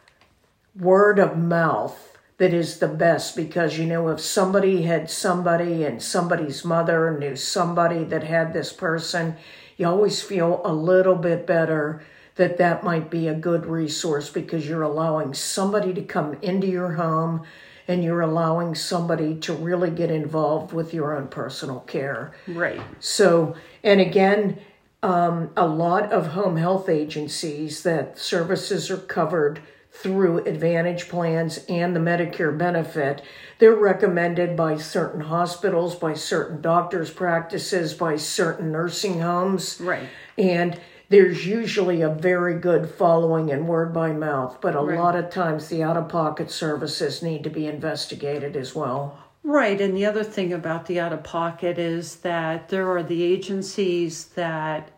word 0.79 1.19
of 1.19 1.37
mouth 1.37 2.17
that 2.39 2.55
is 2.55 2.79
the 2.79 2.89
best 2.89 3.35
because 3.35 3.77
you 3.77 3.85
know 3.85 4.09
if 4.09 4.21
somebody 4.21 4.83
had 4.83 5.11
somebody 5.11 5.85
and 5.85 6.03
somebody's 6.03 6.65
mother 6.65 7.19
knew 7.19 7.35
somebody 7.35 8.05
that 8.05 8.23
had 8.23 8.53
this 8.53 8.73
person 8.73 9.35
you 9.77 9.87
always 9.87 10.23
feel 10.23 10.61
a 10.65 10.73
little 10.73 11.17
bit 11.17 11.47
better 11.47 12.03
that 12.37 12.57
that 12.57 12.85
might 12.85 13.11
be 13.11 13.27
a 13.27 13.35
good 13.35 13.67
resource 13.67 14.31
because 14.31 14.69
you're 14.69 14.83
allowing 14.83 15.35
somebody 15.35 15.93
to 15.93 16.03
come 16.03 16.35
into 16.41 16.67
your 16.67 16.93
home 16.93 17.43
and 17.91 18.05
you're 18.05 18.21
allowing 18.21 18.75
somebody 18.75 19.35
to 19.35 19.53
really 19.53 19.91
get 19.91 20.11
involved 20.11 20.73
with 20.73 20.95
your 20.95 21.17
own 21.17 21.27
personal 21.29 21.81
care 21.81 22.33
right. 22.47 22.81
so, 23.01 23.55
and 23.83 24.01
again, 24.01 24.59
um, 25.03 25.51
a 25.57 25.67
lot 25.67 26.13
of 26.13 26.29
home 26.29 26.57
health 26.57 26.89
agencies 26.89 27.83
that 27.83 28.19
services 28.19 28.91
are 28.91 28.99
covered 28.99 29.61
through 29.93 30.45
Advantage 30.45 31.09
plans 31.09 31.65
and 31.69 31.97
the 31.97 32.01
Medicare 32.01 32.57
benefit. 32.57 33.23
They're 33.59 33.75
recommended 33.75 34.57
by 34.57 34.77
certain 34.77 35.23
hospitals, 35.23 35.97
by 35.97 36.15
certain 36.15 36.61
doctors' 36.61 37.11
practices, 37.11 37.95
by 37.95 38.17
certain 38.17 38.71
nursing 38.71 39.21
homes. 39.21 39.81
Right. 39.81 40.09
And 40.39 40.79
there's 41.11 41.45
usually 41.45 42.03
a 42.03 42.09
very 42.09 42.55
good 42.55 42.89
following 42.89 43.51
and 43.51 43.67
word 43.67 43.93
by 43.93 44.13
mouth, 44.13 44.59
but 44.61 44.77
a 44.77 44.81
lot 44.81 45.17
of 45.17 45.29
times 45.29 45.67
the 45.67 45.83
out 45.83 45.97
of 45.97 46.09
pocket 46.09 46.53
services 46.53 47.21
need 47.21 47.43
to 47.43 47.51
be 47.51 47.67
investigated 47.67 48.57
as 48.57 48.77
well. 48.77 49.19
Right. 49.43 49.81
And 49.81 49.97
the 49.97 50.07
other 50.07 50.23
thing 50.23 50.53
about 50.53 50.87
the 50.87 51.01
out 51.01 51.13
of 51.13 51.25
pocket 51.25 51.79
is 51.79 52.17
that 52.17 52.69
there 52.69 52.89
are 52.93 53.03
the 53.03 53.25
agencies 53.25 54.27
that 54.27 54.93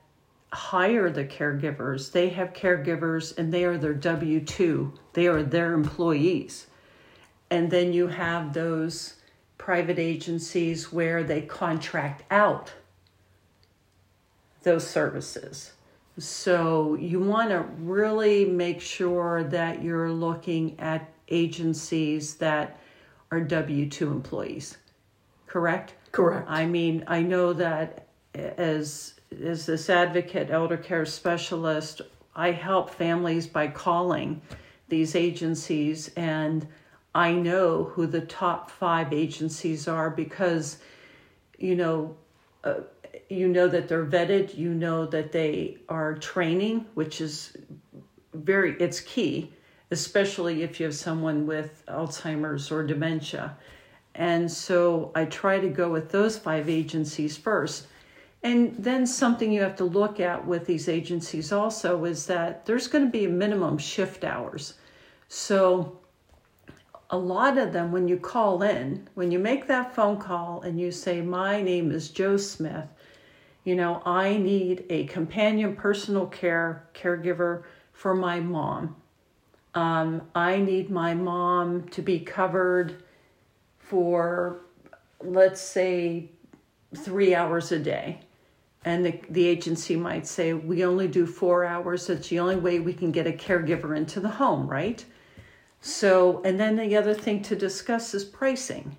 hire 0.53 1.11
the 1.11 1.25
caregivers. 1.25 2.13
They 2.13 2.29
have 2.29 2.53
caregivers 2.53 3.39
and 3.39 3.53
they 3.53 3.65
are 3.65 3.79
their 3.79 3.95
W 3.95 4.41
2, 4.41 4.93
they 5.15 5.27
are 5.27 5.43
their 5.43 5.73
employees. 5.73 6.67
And 7.51 7.71
then 7.71 7.95
you 7.95 8.09
have 8.09 8.53
those 8.53 9.15
private 9.57 9.99
agencies 9.99 10.93
where 10.93 11.25
they 11.25 11.41
contract 11.41 12.25
out 12.31 12.75
those 14.63 14.87
services. 14.87 15.73
So 16.19 16.95
you 16.95 17.21
want 17.21 17.51
to 17.51 17.61
really 17.79 18.45
make 18.45 18.81
sure 18.81 19.45
that 19.45 19.83
you're 19.83 20.13
looking 20.13 20.79
at 20.79 21.09
agencies 21.29 22.35
that 22.37 22.79
are 23.31 23.41
W 23.41 23.89
2 23.89 24.11
employees, 24.11 24.77
correct? 25.47 25.95
Correct. 26.13 26.47
I 26.49 26.67
mean, 26.67 27.05
I 27.07 27.23
know 27.23 27.55
that 27.55 28.09
as 28.35 29.15
as 29.43 29.65
this 29.65 29.89
advocate, 29.89 30.51
elder 30.51 30.77
care 30.77 31.07
specialist, 31.07 32.03
I 32.37 32.51
help 32.51 32.91
families 32.91 33.47
by 33.47 33.69
calling 33.69 34.43
these 34.89 35.17
agencies, 35.17 36.11
and 36.17 36.67
I 37.15 37.33
know 37.33 37.85
who 37.85 38.07
the 38.07 38.21
top 38.21 38.71
five 38.71 39.13
agencies 39.13 39.89
are 39.89 40.11
because, 40.11 40.79
you 41.59 41.77
know, 41.77 42.17
uh, 42.65 42.75
you 43.33 43.49
know 43.49 43.69
that 43.69 43.89
they're 43.89 44.07
vetted. 44.07 44.57
You 44.57 44.75
know 44.75 45.07
that 45.07 45.33
they 45.33 45.79
are 45.89 46.15
training, 46.15 46.87
which 46.95 47.21
is 47.21 47.57
very 48.35 48.77
it's 48.79 49.01
key, 49.01 49.53
especially 49.91 50.63
if 50.63 50.79
you 50.79 50.87
have 50.87 50.95
someone 50.95 51.47
with 51.47 51.83
Alzheimer's 51.87 52.71
or 52.71 52.85
dementia. 52.85 53.57
And 54.15 54.51
so 54.51 55.11
I 55.15 55.25
try 55.25 55.59
to 55.59 55.69
go 55.69 55.91
with 55.91 56.11
those 56.11 56.39
five 56.39 56.69
agencies 56.69 57.37
first. 57.37 57.87
And 58.43 58.75
then 58.77 59.07
something 59.07 59.53
you 59.53 59.63
have 59.63 59.77
to 59.77 59.85
look 59.85 60.19
at 60.19 60.47
with 60.47 60.67
these 60.67 60.89
agencies 60.89 61.53
also 61.53 62.05
is 62.05 62.27
that 62.27 62.67
there's 62.67 62.89
going 62.89 63.05
to 63.05 63.11
be 63.11 63.25
a 63.25 63.31
minimum 63.31 63.79
shift 63.79 64.25
hours. 64.25 64.75
So 65.29 66.01
a 67.11 67.17
lot 67.17 67.57
of 67.57 67.73
them, 67.73 67.93
when 67.93 68.09
you 68.09 68.17
call 68.17 68.63
in, 68.63 69.09
when 69.15 69.31
you 69.31 69.39
make 69.39 69.69
that 69.69 69.95
phone 69.95 70.19
call 70.19 70.63
and 70.63 70.81
you 70.81 70.91
say, 70.91 71.21
My 71.21 71.63
name 71.63 71.93
is 71.93 72.09
Joe 72.09 72.37
Smith, 72.37 72.89
you 73.65 73.77
know, 73.77 74.03
I 74.05 74.37
need 74.37 74.85
a 74.91 75.05
companion 75.07 75.77
personal 75.77 76.27
care 76.27 76.89
caregiver 76.95 77.63
for 77.93 78.15
my 78.15 78.41
mom. 78.41 78.97
Um, 79.75 80.23
I 80.35 80.59
need 80.59 80.91
my 80.91 81.15
mom 81.15 81.89
to 81.91 82.03
be 82.03 82.19
covered 82.21 83.05
for, 83.79 84.61
let's 85.21 85.61
say, 85.61 86.31
three 86.95 87.35
hours 87.35 87.73
a 87.73 87.79
day. 87.79 88.21
And 88.85 89.07
the, 89.07 89.21
the 89.31 89.47
agency 89.47 89.95
might 89.95 90.27
say 90.27 90.53
we 90.53 90.85
only 90.85 91.07
do 91.07 91.25
four 91.25 91.65
hours. 91.65 92.09
That's 92.09 92.29
the 92.29 92.41
only 92.41 92.57
way 92.57 92.81
we 92.81 92.93
can 92.93 93.13
get 93.13 93.29
a 93.29 93.33
caregiver 93.33 93.97
into 93.97 94.19
the 94.19 94.29
home 94.29 94.67
right? 94.67 95.05
So 95.81 96.43
and 96.45 96.59
then 96.59 96.77
the 96.77 96.97
other 96.97 97.15
thing 97.15 97.43
to 97.43 97.57
discuss 97.57 98.13
is 98.13 98.25
pricing. 98.25 98.97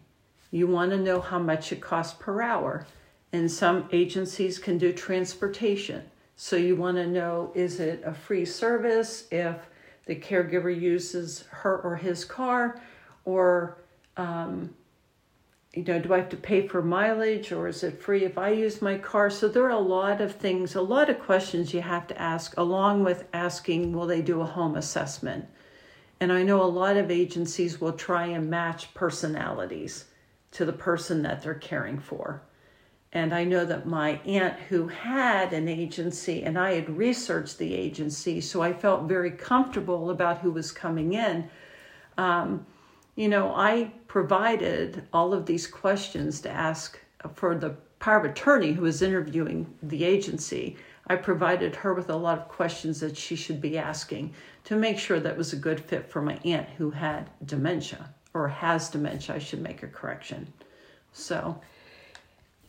You 0.51 0.67
want 0.67 0.91
to 0.91 0.97
know 0.97 1.19
how 1.19 1.39
much 1.39 1.71
it 1.73 1.81
costs 1.81 2.15
per 2.17 2.41
hour 2.41 2.85
and 3.33 3.51
some 3.51 3.89
agencies 3.91 4.57
can 4.57 4.77
do 4.77 4.93
transportation 4.93 6.03
so 6.35 6.55
you 6.55 6.75
want 6.75 6.95
to 6.95 7.05
know 7.05 7.51
is 7.53 7.79
it 7.79 8.01
a 8.05 8.13
free 8.13 8.45
service 8.45 9.27
if 9.31 9.57
the 10.05 10.15
caregiver 10.15 10.73
uses 10.73 11.43
her 11.49 11.79
or 11.79 11.97
his 11.97 12.23
car 12.23 12.81
or 13.25 13.77
um, 14.15 14.73
you 15.73 15.83
know, 15.83 15.99
do 15.99 16.13
I 16.13 16.17
have 16.17 16.29
to 16.29 16.37
pay 16.37 16.67
for 16.67 16.83
mileage 16.83 17.51
or 17.51 17.67
is 17.67 17.83
it 17.83 17.99
free 17.99 18.23
if 18.23 18.37
I 18.37 18.49
use 18.49 18.81
my 18.81 18.97
car? 18.97 19.31
So 19.31 19.47
there 19.47 19.63
are 19.63 19.69
a 19.71 19.79
lot 19.79 20.21
of 20.21 20.35
things, 20.35 20.75
a 20.75 20.81
lot 20.81 21.09
of 21.09 21.19
questions 21.19 21.73
you 21.73 21.81
have 21.81 22.05
to 22.07 22.21
ask, 22.21 22.55
along 22.57 23.03
with 23.03 23.25
asking, 23.33 23.91
will 23.91 24.05
they 24.05 24.21
do 24.21 24.41
a 24.41 24.45
home 24.45 24.75
assessment? 24.75 25.45
And 26.19 26.31
I 26.31 26.43
know 26.43 26.61
a 26.61 26.65
lot 26.65 26.95
of 26.95 27.09
agencies 27.09 27.81
will 27.81 27.93
try 27.93 28.27
and 28.27 28.51
match 28.51 28.93
personalities 28.93 30.05
to 30.51 30.63
the 30.63 30.73
person 30.73 31.23
that 31.23 31.41
they're 31.41 31.55
caring 31.55 31.99
for. 31.99 32.43
And 33.13 33.31
I 33.31 33.43
know 33.43 33.63
that 33.63 33.85
my 33.85 34.19
aunt, 34.25 34.59
who 34.69 34.87
had 34.87 35.53
an 35.53 35.67
agency, 35.67 36.43
and 36.43 36.57
I 36.57 36.73
had 36.73 36.97
researched 36.97 37.59
the 37.59 37.75
agency, 37.75 38.41
so 38.41 38.63
I 38.63 38.73
felt 38.73 39.03
very 39.03 39.29
comfortable 39.29 40.09
about 40.09 40.39
who 40.39 40.51
was 40.51 40.71
coming 40.71 41.13
in. 41.13 41.47
Um, 42.17 42.65
you 43.15 43.29
know, 43.29 43.53
I 43.55 43.93
provided 44.07 45.03
all 45.13 45.31
of 45.31 45.45
these 45.45 45.67
questions 45.67 46.41
to 46.41 46.49
ask 46.49 46.99
for 47.35 47.55
the 47.55 47.75
power 47.99 48.17
of 48.17 48.25
attorney 48.25 48.71
who 48.71 48.81
was 48.81 49.03
interviewing 49.03 49.71
the 49.83 50.03
agency. 50.03 50.75
I 51.05 51.17
provided 51.17 51.75
her 51.75 51.93
with 51.93 52.09
a 52.09 52.15
lot 52.15 52.39
of 52.39 52.47
questions 52.47 52.99
that 53.01 53.15
she 53.15 53.35
should 53.35 53.61
be 53.61 53.77
asking 53.77 54.33
to 54.63 54.75
make 54.75 54.97
sure 54.97 55.19
that 55.19 55.37
was 55.37 55.53
a 55.53 55.57
good 55.57 55.79
fit 55.79 56.09
for 56.09 56.21
my 56.21 56.39
aunt 56.43 56.67
who 56.77 56.89
had 56.89 57.29
dementia 57.45 58.09
or 58.33 58.47
has 58.47 58.89
dementia. 58.89 59.35
I 59.35 59.39
should 59.39 59.61
make 59.61 59.83
a 59.83 59.87
correction. 59.87 60.51
So, 61.11 61.61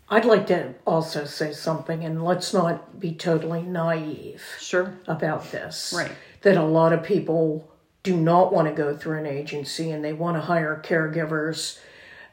I'd 0.08 0.25
like 0.25 0.46
to 0.49 0.75
also 0.87 1.25
say 1.25 1.52
something, 1.52 2.04
and 2.04 2.25
let's 2.25 2.52
not 2.52 3.00
be 3.00 3.12
totally 3.12 3.62
naive 3.62 4.42
sure. 4.61 4.99
about 5.06 5.50
this. 5.50 5.94
Right. 5.96 6.12
That 6.42 6.56
a 6.56 6.64
lot 6.64 6.92
of 6.92 7.02
people 7.02 7.70
do 8.02 8.16
not 8.16 8.52
want 8.52 8.68
to 8.68 8.75
go 8.75 8.94
through 8.94 9.18
an 9.18 9.26
agency 9.26 9.90
and 9.90 10.04
they 10.04 10.12
want 10.12 10.37
to 10.37 10.42
hire 10.42 10.80
caregivers, 10.84 11.78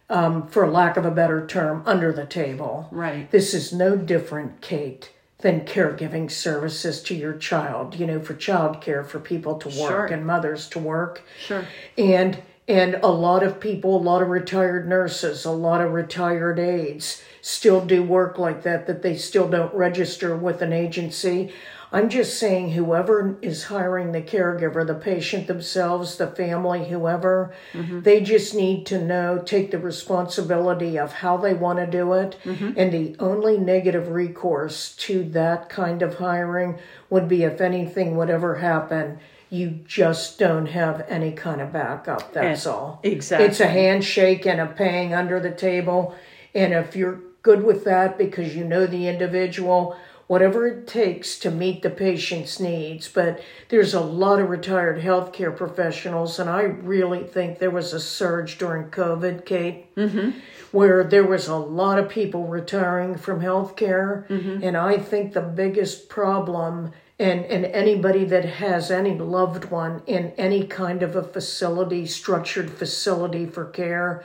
um, 0.10 0.48
for 0.48 0.70
lack 0.70 0.98
of 0.98 1.06
a 1.06 1.12
better 1.12 1.48
term, 1.48 1.82
under 1.86 2.12
the 2.12 2.26
table. 2.26 2.90
Right. 2.92 3.32
This 3.32 3.54
is 3.54 3.72
no 3.72 3.96
different, 3.96 4.60
Kate, 4.60 5.10
than 5.40 5.62
caregiving 5.62 6.30
services 6.30 7.02
to 7.04 7.16
your 7.16 7.34
child, 7.34 7.96
you 7.96 8.06
know, 8.06 8.20
for 8.20 8.34
child 8.34 8.82
care, 8.82 9.04
for 9.06 9.20
people 9.20 9.56
to 9.60 9.70
work 9.70 9.90
Sure. 9.90 10.06
and 10.08 10.28
mothers 10.28 10.68
to 10.70 10.80
work. 10.80 11.22
Sure. 11.40 11.66
And 11.98 12.40
and 12.68 12.96
a 12.96 13.08
lot 13.08 13.44
of 13.44 13.60
people, 13.60 13.98
a 13.98 14.02
lot 14.02 14.22
of 14.22 14.30
retired 14.30 14.88
nurses, 14.88 15.46
a 15.46 15.52
lot 15.52 15.82
of 15.82 15.92
retired 15.92 16.60
aides 16.60 17.22
still 17.42 17.84
do 17.84 18.04
work 18.04 18.38
like 18.38 18.64
that 18.64 18.88
that 18.88 19.02
they 19.02 19.18
still 19.18 19.50
don't 19.50 19.74
register 19.74 20.36
with 20.36 20.62
an 20.62 20.72
agency. 20.72 21.52
I'm 21.94 22.08
just 22.08 22.40
saying 22.40 22.72
whoever 22.72 23.38
is 23.42 23.66
hiring 23.66 24.14
the 24.14 24.22
caregiver, 24.22 24.88
the 24.88 24.96
patient 24.96 25.48
themselves, 25.48 26.16
the 26.16 26.28
family, 26.28 26.88
whoever, 26.88 27.54
mm-hmm. 27.74 28.02
they 28.02 28.22
just 28.22 28.56
need 28.56 28.86
to 28.86 29.04
know, 29.04 29.40
take 29.40 29.72
the 29.72 29.78
responsibility 29.78 30.98
of 30.98 31.12
how 31.12 31.36
they 31.36 31.54
want 31.54 31.80
to 31.80 31.88
do 31.88 32.14
it. 32.14 32.38
Mm-hmm. 32.46 32.72
And 32.78 32.94
the 32.94 33.16
only 33.20 33.58
negative 33.58 34.08
recourse 34.08 34.96
to 34.98 35.24
that 35.32 35.68
kind 35.68 36.02
of 36.02 36.16
hiring 36.16 36.80
would 37.10 37.28
be 37.28 37.44
if 37.44 37.60
anything 37.60 38.16
would 38.16 38.30
ever 38.30 38.56
happen, 38.56 39.20
you 39.52 39.70
just 39.86 40.40
don't 40.40 40.68
have 40.68 41.06
any 41.10 41.34
kind 41.34 41.60
of 41.60 41.74
backup. 41.74 42.34
That's 42.34 42.66
And- 42.66 42.74
all. 42.74 43.00
exactly. 43.04 43.48
It's 43.48 43.60
a 43.60 43.68
handshake 43.68 44.48
and 44.48 44.62
a 44.62 44.66
paying 44.66 45.14
under 45.14 45.42
the 45.42 45.52
table. 45.52 46.16
And 46.56 46.74
if 46.74 46.96
you're 46.96 47.20
good 47.42 47.64
with 47.64 47.84
that 47.84 48.18
because 48.18 48.56
you 48.56 48.64
know 48.64 48.86
the 48.86 49.10
individual, 49.10 49.98
whatever 50.28 50.66
it 50.68 50.88
takes 50.88 51.38
to 51.40 51.52
meet 51.52 51.82
the 51.82 51.90
patient's 51.90 52.62
needs. 52.62 53.10
But 53.10 53.42
there's 53.68 53.94
a 53.94 54.00
lot 54.00 54.40
of 54.40 54.50
retired 54.50 55.02
healthcare 55.02 55.54
professionals, 55.54 56.40
and 56.40 56.50
I 56.50 56.62
really 56.62 57.24
think 57.24 57.60
there 57.60 57.70
was 57.70 57.92
a 57.92 58.00
surge 58.00 58.58
during 58.58 58.86
COVID, 58.86 59.46
Kate, 59.46 59.94
mm-hmm. 59.96 60.40
where 60.72 61.04
there 61.04 61.26
was 61.26 61.50
a 61.50 61.58
lot 61.58 62.00
of 62.00 62.08
people 62.08 62.48
retiring 62.48 63.18
from 63.18 63.42
healthcare. 63.42 64.26
Mm-hmm. 64.30 64.64
And 64.64 64.78
I 64.78 64.98
think 64.98 65.34
the 65.34 65.42
biggest 65.42 66.08
problem 66.08 66.94
and, 67.22 67.46
and 67.46 67.66
anybody 67.66 68.26
that 68.26 68.46
has 68.46 68.90
any 68.90 69.16
loved 69.16 69.66
one 69.66 70.02
in 70.08 70.32
any 70.38 70.66
kind 70.66 71.04
of 71.04 71.16
a 71.16 71.22
facility, 71.22 72.08
structured 72.08 72.72
facility 72.72 73.46
for 73.46 73.66
care, 73.66 74.24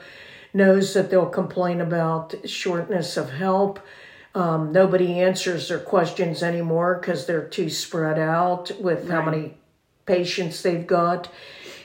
knows 0.51 0.95
that 0.95 1.11
they'll 1.11 1.27
complain 1.29 1.79
about 1.79 2.33
shortness 2.49 3.15
of 3.15 3.29
help. 3.33 3.79
Um, 4.33 4.71
nobody 4.71 5.19
answers 5.19 5.69
their 5.69 5.79
questions 5.79 6.41
anymore 6.41 6.97
because 6.99 7.27
they're 7.27 7.47
too 7.47 7.69
spread 7.69 8.17
out 8.17 8.71
with 8.81 9.07
how 9.07 9.21
many 9.21 9.53
patients 10.07 10.63
they've 10.63 10.87
got, 10.87 11.31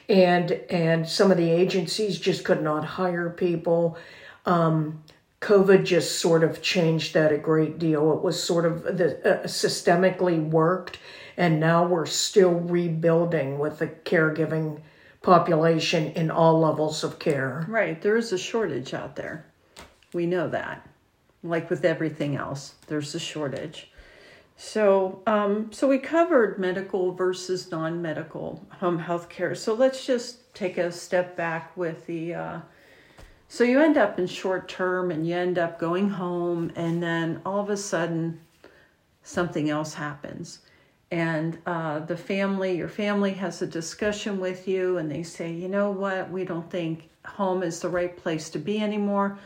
and 0.08 0.52
and 0.70 1.06
some 1.06 1.30
of 1.30 1.36
the 1.36 1.50
agencies 1.50 2.18
just 2.18 2.42
could 2.42 2.62
not 2.62 2.84
hire 2.84 3.28
people. 3.28 3.98
Um, 4.46 5.02
COVID 5.42 5.84
just 5.84 6.20
sort 6.20 6.44
of 6.44 6.62
changed 6.62 7.14
that 7.14 7.32
a 7.32 7.36
great 7.36 7.78
deal. 7.78 8.12
It 8.12 8.22
was 8.22 8.40
sort 8.40 8.64
of 8.64 8.84
the 8.84 9.18
uh, 9.28 9.46
systemically 9.46 10.40
worked, 10.40 10.98
and 11.36 11.58
now 11.58 11.84
we're 11.84 12.06
still 12.06 12.52
rebuilding 12.52 13.58
with 13.58 13.80
the 13.80 13.88
caregiving 13.88 14.80
population 15.20 16.12
in 16.12 16.30
all 16.30 16.60
levels 16.60 17.02
of 17.02 17.18
care. 17.18 17.66
Right. 17.68 18.00
There 18.00 18.16
is 18.16 18.32
a 18.32 18.38
shortage 18.38 18.94
out 18.94 19.16
there. 19.16 19.44
We 20.12 20.26
know 20.26 20.48
that. 20.48 20.88
Like 21.42 21.70
with 21.70 21.84
everything 21.84 22.36
else, 22.36 22.74
there's 22.86 23.12
a 23.16 23.20
shortage. 23.20 23.90
So, 24.56 25.22
um, 25.26 25.72
so 25.72 25.88
we 25.88 25.98
covered 25.98 26.60
medical 26.60 27.14
versus 27.14 27.68
non-medical 27.68 28.64
home 28.78 29.00
health 29.00 29.28
care. 29.28 29.56
So 29.56 29.74
let's 29.74 30.06
just 30.06 30.54
take 30.54 30.78
a 30.78 30.92
step 30.92 31.36
back 31.36 31.76
with 31.76 32.06
the. 32.06 32.34
Uh, 32.34 32.60
so 33.52 33.64
you 33.64 33.80
end 33.80 33.96
up 33.96 34.18
in 34.18 34.26
short 34.26 34.68
term, 34.68 35.10
and 35.10 35.26
you 35.26 35.34
end 35.34 35.58
up 35.58 35.78
going 35.78 36.08
home, 36.08 36.72
and 36.76 37.02
then 37.02 37.40
all 37.44 37.60
of 37.60 37.68
a 37.70 37.76
sudden, 37.76 38.40
something 39.22 39.68
else 39.68 39.94
happens, 39.94 40.60
and 41.10 41.58
uh, 41.66 41.98
the 41.98 42.16
family, 42.16 42.76
your 42.76 42.88
family 42.88 43.32
has 43.34 43.60
a 43.60 43.66
discussion 43.66 44.40
with 44.40 44.66
you, 44.66 44.96
and 44.96 45.10
they 45.10 45.22
say, 45.22 45.52
you 45.52 45.68
know 45.68 45.90
what, 45.90 46.30
we 46.30 46.44
don't 46.44 46.70
think 46.70 47.10
home 47.26 47.62
is 47.62 47.80
the 47.80 47.88
right 47.88 48.16
place 48.16 48.48
to 48.50 48.58
be 48.58 48.80
anymore 48.80 49.38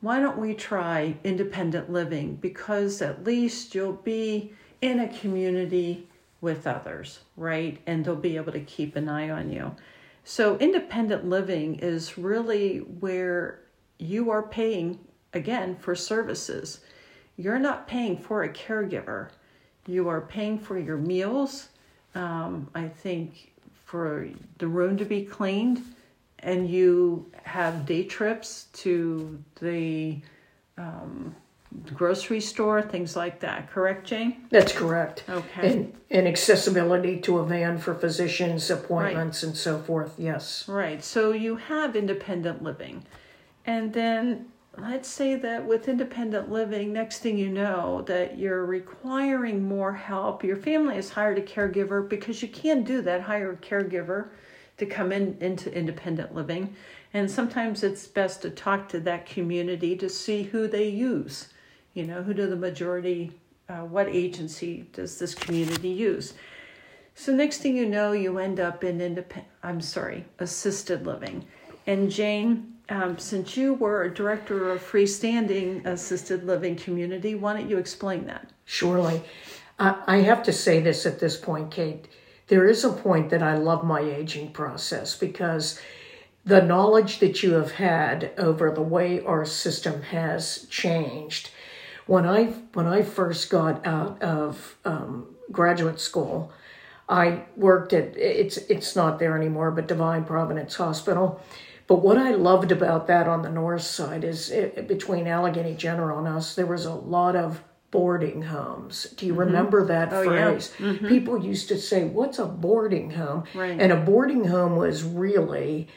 why 0.00 0.20
don't 0.20 0.38
we 0.38 0.54
try 0.54 1.16
independent 1.24 1.90
living? 1.90 2.36
Because 2.36 3.02
at 3.02 3.24
least 3.24 3.74
you'll 3.74 3.94
be 3.94 4.52
in 4.80 5.00
a 5.00 5.08
community 5.18 6.06
with 6.40 6.66
others, 6.68 7.20
right? 7.36 7.78
And 7.86 8.04
they'll 8.04 8.14
be 8.14 8.36
able 8.36 8.52
to 8.52 8.60
keep 8.60 8.94
an 8.94 9.08
eye 9.08 9.30
on 9.30 9.50
you. 9.50 9.74
So, 10.30 10.58
independent 10.58 11.26
living 11.26 11.76
is 11.76 12.18
really 12.18 12.80
where 12.80 13.60
you 13.98 14.30
are 14.30 14.42
paying 14.42 14.98
again 15.32 15.74
for 15.76 15.94
services. 15.94 16.80
You're 17.38 17.58
not 17.58 17.88
paying 17.88 18.18
for 18.18 18.42
a 18.42 18.50
caregiver, 18.50 19.30
you 19.86 20.06
are 20.10 20.20
paying 20.20 20.58
for 20.58 20.78
your 20.78 20.98
meals, 20.98 21.70
Um, 22.14 22.68
I 22.74 22.88
think 22.88 23.54
for 23.86 24.28
the 24.58 24.68
room 24.68 24.98
to 24.98 25.06
be 25.06 25.24
cleaned, 25.24 25.82
and 26.40 26.68
you 26.68 27.32
have 27.44 27.86
day 27.86 28.04
trips 28.04 28.66
to 28.84 29.42
the 29.60 30.20
um, 30.76 31.34
grocery 31.94 32.40
store, 32.40 32.80
things 32.82 33.14
like 33.16 33.40
that. 33.40 33.70
Correct, 33.70 34.06
Jane? 34.06 34.46
That's 34.50 34.72
correct. 34.72 35.24
Okay. 35.28 35.72
And, 35.72 35.92
and 36.10 36.26
accessibility 36.26 37.20
to 37.20 37.38
a 37.38 37.44
van 37.44 37.78
for 37.78 37.94
physicians' 37.94 38.70
appointments 38.70 39.42
and 39.42 39.56
so 39.56 39.78
forth. 39.78 40.14
Yes. 40.18 40.66
Right. 40.68 41.02
So 41.04 41.32
you 41.32 41.56
have 41.56 41.94
independent 41.96 42.62
living. 42.62 43.04
And 43.66 43.92
then 43.92 44.46
let's 44.78 45.08
say 45.08 45.34
that 45.34 45.66
with 45.66 45.88
independent 45.88 46.50
living, 46.50 46.92
next 46.92 47.18
thing 47.18 47.36
you 47.36 47.50
know, 47.50 48.02
that 48.02 48.38
you're 48.38 48.64
requiring 48.64 49.66
more 49.66 49.92
help. 49.92 50.42
Your 50.42 50.56
family 50.56 50.94
has 50.96 51.10
hired 51.10 51.38
a 51.38 51.42
caregiver 51.42 52.08
because 52.08 52.40
you 52.42 52.48
can't 52.48 52.86
do 52.86 53.02
that, 53.02 53.20
hire 53.20 53.52
a 53.52 53.56
caregiver 53.56 54.28
to 54.78 54.86
come 54.86 55.12
in 55.12 55.36
into 55.40 55.72
independent 55.76 56.34
living. 56.34 56.74
And 57.12 57.30
sometimes 57.30 57.82
it's 57.82 58.06
best 58.06 58.42
to 58.42 58.50
talk 58.50 58.88
to 58.90 59.00
that 59.00 59.26
community 59.26 59.96
to 59.96 60.08
see 60.08 60.44
who 60.44 60.68
they 60.68 60.88
use. 60.88 61.48
You 61.94 62.04
know, 62.06 62.22
who 62.22 62.34
do 62.34 62.46
the 62.46 62.56
majority, 62.56 63.32
uh, 63.68 63.80
what 63.80 64.08
agency 64.08 64.88
does 64.92 65.18
this 65.18 65.34
community 65.34 65.88
use? 65.88 66.34
So 67.14 67.34
next 67.34 67.58
thing 67.58 67.76
you 67.76 67.86
know, 67.86 68.12
you 68.12 68.38
end 68.38 68.60
up 68.60 68.84
in 68.84 69.00
independent, 69.00 69.52
I'm 69.62 69.80
sorry, 69.80 70.24
assisted 70.38 71.04
living. 71.06 71.44
And 71.86 72.10
Jane, 72.10 72.74
um, 72.90 73.18
since 73.18 73.56
you 73.56 73.74
were 73.74 74.04
a 74.04 74.14
director 74.14 74.70
of 74.70 74.82
freestanding 74.82 75.84
assisted 75.84 76.44
living 76.44 76.76
community, 76.76 77.34
why 77.34 77.54
don't 77.54 77.68
you 77.68 77.78
explain 77.78 78.26
that? 78.26 78.50
Surely. 78.64 79.22
I 79.78 80.02
I 80.06 80.16
have 80.18 80.42
to 80.44 80.52
say 80.52 80.80
this 80.80 81.06
at 81.06 81.18
this 81.18 81.36
point, 81.36 81.70
Kate. 81.70 82.08
There 82.48 82.66
is 82.66 82.84
a 82.84 82.92
point 82.92 83.30
that 83.30 83.42
I 83.42 83.56
love 83.56 83.84
my 83.84 84.00
aging 84.00 84.52
process 84.52 85.16
because 85.16 85.80
the 86.44 86.62
knowledge 86.62 87.18
that 87.18 87.42
you 87.42 87.54
have 87.54 87.72
had 87.72 88.32
over 88.38 88.70
the 88.70 88.80
way 88.80 89.20
our 89.22 89.44
system 89.44 90.02
has 90.02 90.66
changed. 90.70 91.50
When 92.08 92.24
I 92.26 92.46
when 92.72 92.86
I 92.86 93.02
first 93.02 93.50
got 93.50 93.86
out 93.86 94.20
of 94.22 94.76
um, 94.86 95.26
graduate 95.52 96.00
school, 96.00 96.50
I 97.06 97.42
worked 97.54 97.92
at 97.92 98.16
it's 98.16 98.56
it's 98.56 98.96
not 98.96 99.18
there 99.18 99.36
anymore, 99.36 99.70
but 99.70 99.86
Divine 99.86 100.24
Providence 100.24 100.74
Hospital. 100.76 101.40
But 101.86 101.96
what 102.02 102.16
I 102.16 102.30
loved 102.32 102.72
about 102.72 103.06
that 103.08 103.28
on 103.28 103.42
the 103.42 103.50
north 103.50 103.82
side 103.82 104.24
is 104.24 104.50
it, 104.50 104.88
between 104.88 105.26
Allegheny 105.26 105.74
General 105.74 106.18
and 106.18 106.28
us, 106.28 106.54
there 106.54 106.66
was 106.66 106.86
a 106.86 106.94
lot 106.94 107.36
of 107.36 107.62
boarding 107.90 108.40
homes. 108.42 109.04
Do 109.16 109.26
you 109.26 109.34
remember 109.34 109.84
that 109.86 110.10
Oh, 110.12 110.22
yeah. 110.22 110.50
phrase? 110.50 110.72
People 111.08 111.44
used 111.44 111.68
to 111.68 111.76
say, 111.78 112.04
"What's 112.04 112.38
a 112.38 112.46
boarding 112.46 113.10
home?" 113.10 113.44
Right. 113.54 113.78
And 113.78 113.92
a 113.92 113.96
boarding 113.96 114.44
home 114.44 114.76
was 114.76 115.04
really 115.04 115.88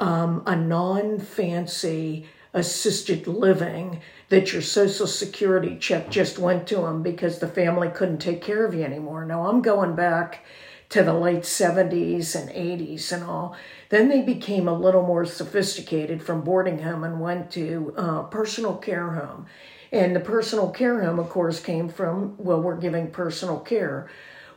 um, 0.00 0.42
a 0.46 0.56
non-fancy 0.56 2.26
assisted 2.52 3.28
living 3.28 4.00
that 4.30 4.52
your 4.52 4.62
social 4.62 5.06
security 5.06 5.76
check 5.78 6.08
just 6.08 6.38
went 6.38 6.66
to 6.68 6.76
them 6.76 7.02
because 7.02 7.38
the 7.38 7.48
family 7.48 7.88
couldn't 7.88 8.18
take 8.18 8.40
care 8.40 8.64
of 8.64 8.74
you 8.74 8.82
anymore. 8.84 9.24
Now 9.24 9.48
I'm 9.48 9.60
going 9.60 9.94
back 9.94 10.44
to 10.90 11.02
the 11.02 11.12
late 11.12 11.42
70s 11.42 12.34
and 12.34 12.48
80s 12.50 13.12
and 13.12 13.24
all. 13.24 13.56
Then 13.90 14.08
they 14.08 14.22
became 14.22 14.68
a 14.68 14.78
little 14.78 15.02
more 15.02 15.24
sophisticated 15.24 16.22
from 16.22 16.42
boarding 16.42 16.80
home 16.80 17.04
and 17.04 17.20
went 17.20 17.50
to 17.52 17.92
uh, 17.96 18.22
personal 18.24 18.76
care 18.76 19.10
home. 19.10 19.46
And 19.92 20.14
the 20.14 20.20
personal 20.20 20.70
care 20.70 21.02
home, 21.02 21.18
of 21.18 21.28
course, 21.28 21.60
came 21.60 21.88
from, 21.88 22.36
well, 22.38 22.60
we're 22.60 22.76
giving 22.76 23.10
personal 23.10 23.58
care. 23.58 24.08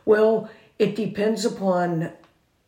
Well, 0.04 0.48
it 0.78 0.94
depends 0.94 1.44
upon 1.44 2.12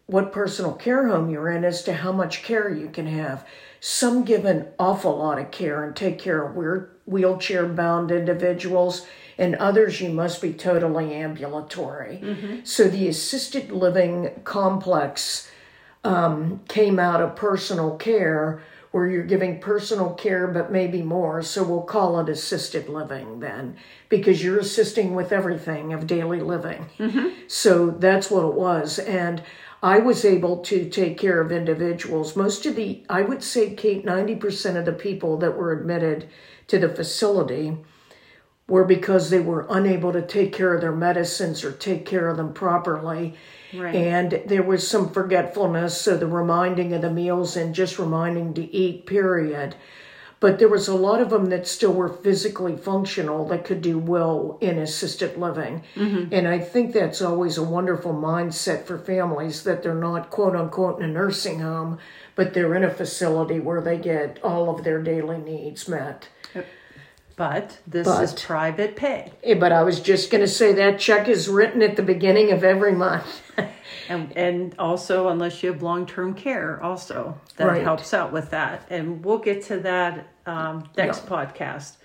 what 0.06 0.32
personal 0.32 0.72
care 0.72 1.08
home 1.08 1.30
you're 1.30 1.50
in 1.50 1.64
as 1.64 1.82
to 1.84 1.92
how 1.92 2.12
much 2.12 2.42
care 2.42 2.72
you 2.72 2.88
can 2.88 3.06
have. 3.06 3.44
Some 3.80 4.24
give 4.24 4.44
an 4.44 4.68
awful 4.78 5.16
lot 5.18 5.38
of 5.38 5.50
care 5.50 5.84
and 5.84 5.94
take 5.94 6.18
care 6.18 6.44
of 6.44 6.54
weir- 6.56 6.90
wheelchair 7.06 7.66
bound 7.66 8.10
individuals, 8.10 9.06
and 9.38 9.54
others 9.56 10.00
you 10.00 10.10
must 10.10 10.40
be 10.42 10.52
totally 10.52 11.14
ambulatory. 11.14 12.20
So 12.64 12.84
the 12.88 13.08
assisted 13.08 13.70
living 13.72 14.30
complex 14.44 15.50
um, 16.04 16.60
came 16.68 16.98
out 16.98 17.20
of 17.20 17.36
personal 17.36 17.96
care 17.96 18.62
where 18.92 19.08
you're 19.08 19.24
giving 19.24 19.60
personal 19.60 20.14
care 20.14 20.46
but 20.46 20.72
maybe 20.72 21.02
more. 21.02 21.42
So 21.42 21.62
we'll 21.62 21.82
call 21.82 22.18
it 22.20 22.28
assisted 22.30 22.88
living 22.88 23.40
then 23.40 23.76
because 24.08 24.42
you're 24.42 24.58
assisting 24.60 25.14
with 25.14 25.32
everything 25.32 25.92
of 25.92 26.06
daily 26.06 26.40
living. 26.40 26.86
So 27.48 27.90
that's 27.90 28.30
what 28.30 28.44
it 28.46 28.54
was. 28.54 28.98
And 28.98 29.42
i 29.82 29.98
was 29.98 30.24
able 30.24 30.58
to 30.58 30.88
take 30.88 31.18
care 31.18 31.40
of 31.42 31.52
individuals. 31.52 32.36
Most 32.36 32.64
of 32.64 32.74
the 32.76 33.04
i 33.10 33.20
would 33.20 33.42
say 33.42 33.74
kate 33.74 34.06
90% 34.06 34.76
of 34.76 34.86
the 34.86 34.92
people 34.92 35.36
that 35.38 35.56
were 35.58 35.72
admitted 35.72 36.28
to 36.68 36.78
the 36.78 36.88
facility 36.88 37.76
were 38.68 38.84
because 38.84 39.30
they 39.30 39.38
were 39.38 39.66
unable 39.70 40.12
to 40.12 40.22
take 40.22 40.52
care 40.52 40.74
of 40.74 40.80
their 40.80 40.92
medicines 40.92 41.64
or 41.64 41.72
take 41.72 42.04
care 42.04 42.28
of 42.28 42.36
them 42.36 42.52
properly. 42.52 43.34
Right. 43.72 43.94
And 43.94 44.42
there 44.46 44.62
was 44.62 44.86
some 44.86 45.10
forgetfulness, 45.10 46.00
so 46.00 46.16
the 46.16 46.26
reminding 46.26 46.92
of 46.92 47.02
the 47.02 47.10
meals 47.10 47.56
and 47.56 47.74
just 47.74 47.98
reminding 47.98 48.54
to 48.54 48.74
eat, 48.74 49.06
period. 49.06 49.76
But 50.38 50.58
there 50.58 50.68
was 50.68 50.86
a 50.86 50.94
lot 50.94 51.22
of 51.22 51.30
them 51.30 51.46
that 51.46 51.66
still 51.66 51.94
were 51.94 52.10
physically 52.10 52.76
functional 52.76 53.46
that 53.48 53.64
could 53.64 53.80
do 53.80 53.98
well 53.98 54.58
in 54.60 54.78
assisted 54.78 55.38
living. 55.38 55.82
Mm-hmm. 55.94 56.32
And 56.34 56.46
I 56.46 56.58
think 56.58 56.92
that's 56.92 57.22
always 57.22 57.56
a 57.56 57.64
wonderful 57.64 58.12
mindset 58.12 58.84
for 58.84 58.98
families 58.98 59.62
that 59.62 59.82
they're 59.82 59.94
not 59.94 60.28
quote 60.30 60.54
unquote 60.54 60.98
in 60.98 61.08
a 61.08 61.12
nursing 61.12 61.60
home, 61.60 61.98
but 62.34 62.52
they're 62.52 62.74
in 62.74 62.84
a 62.84 62.90
facility 62.90 63.60
where 63.60 63.80
they 63.80 63.96
get 63.96 64.38
all 64.42 64.68
of 64.68 64.84
their 64.84 65.02
daily 65.02 65.38
needs 65.38 65.88
met. 65.88 66.28
But 67.36 67.78
this 67.86 68.06
But- 68.06 68.22
is 68.24 68.32
private 68.32 68.96
pay. 68.96 69.32
Eh, 69.44 69.54
But 69.54 69.70
I 69.70 69.82
was 69.82 70.00
just 70.00 70.30
going 70.30 70.40
to 70.40 70.48
say 70.48 70.72
that 70.72 70.98
check 70.98 71.28
is 71.28 71.48
written 71.48 71.82
at 71.82 71.96
the 71.96 72.02
beginning 72.02 72.50
of 72.52 72.64
every 72.64 72.92
month. 72.92 73.42
And, 74.08 74.36
and 74.36 74.72
also, 74.78 75.28
unless 75.28 75.64
you 75.64 75.72
have 75.72 75.82
long 75.82 76.06
term 76.06 76.34
care, 76.34 76.80
also 76.80 77.40
that 77.56 77.66
Right. 77.66 77.82
helps 77.82 78.14
out 78.14 78.32
with 78.32 78.50
that. 78.50 78.82
And 78.88 79.24
we'll 79.24 79.38
get 79.38 79.62
to 79.64 79.78
that 79.80 80.28
um, 80.46 80.88
next 80.96 81.26
podcast. 81.26 81.96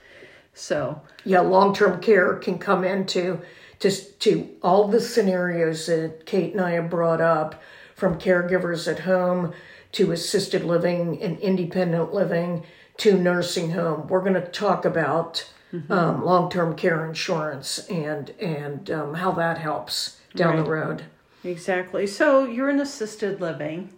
So, 0.56 1.00
yeah, 1.26 1.41
long 1.41 1.76
term 1.76 2.02
care 2.02 2.36
can 2.38 2.58
come 2.58 2.84
into 2.84 3.41
to, 3.80 3.91
to 3.91 4.50
all 4.63 4.88
the 4.88 5.00
scenarios 5.00 5.86
that 5.86 6.26
Kate 6.26 6.54
and 6.54 6.62
I 6.62 6.72
have 6.72 6.89
brought 6.89 7.22
up 7.22 7.62
from 7.96 8.17
caregivers 8.17 8.91
at 8.91 9.02
home 9.02 9.54
to 9.91 10.12
assisted 10.12 10.63
living 10.63 11.22
and 11.22 11.38
independent 11.39 12.13
living 12.15 12.63
to 12.97 13.17
nursing 13.17 13.71
home. 13.71 14.08
We're 14.08 14.21
going 14.21 14.34
to 14.34 14.41
talk 14.41 14.86
about 14.86 15.51
um, 15.89 16.23
long 16.23 16.49
term 16.49 16.75
care 16.75 17.06
insurance 17.06 17.80
and, 17.88 18.30
and 18.32 18.89
um, 18.91 19.13
how 19.13 19.32
that 19.32 19.58
helps 19.58 20.17
down 20.36 20.58
the 20.58 20.69
road. 20.69 21.04
Exactly. 21.43 22.06
So 22.08 22.45
you're 22.45 22.69
in 22.69 22.80
assisted 22.80 23.41
living 23.41 23.93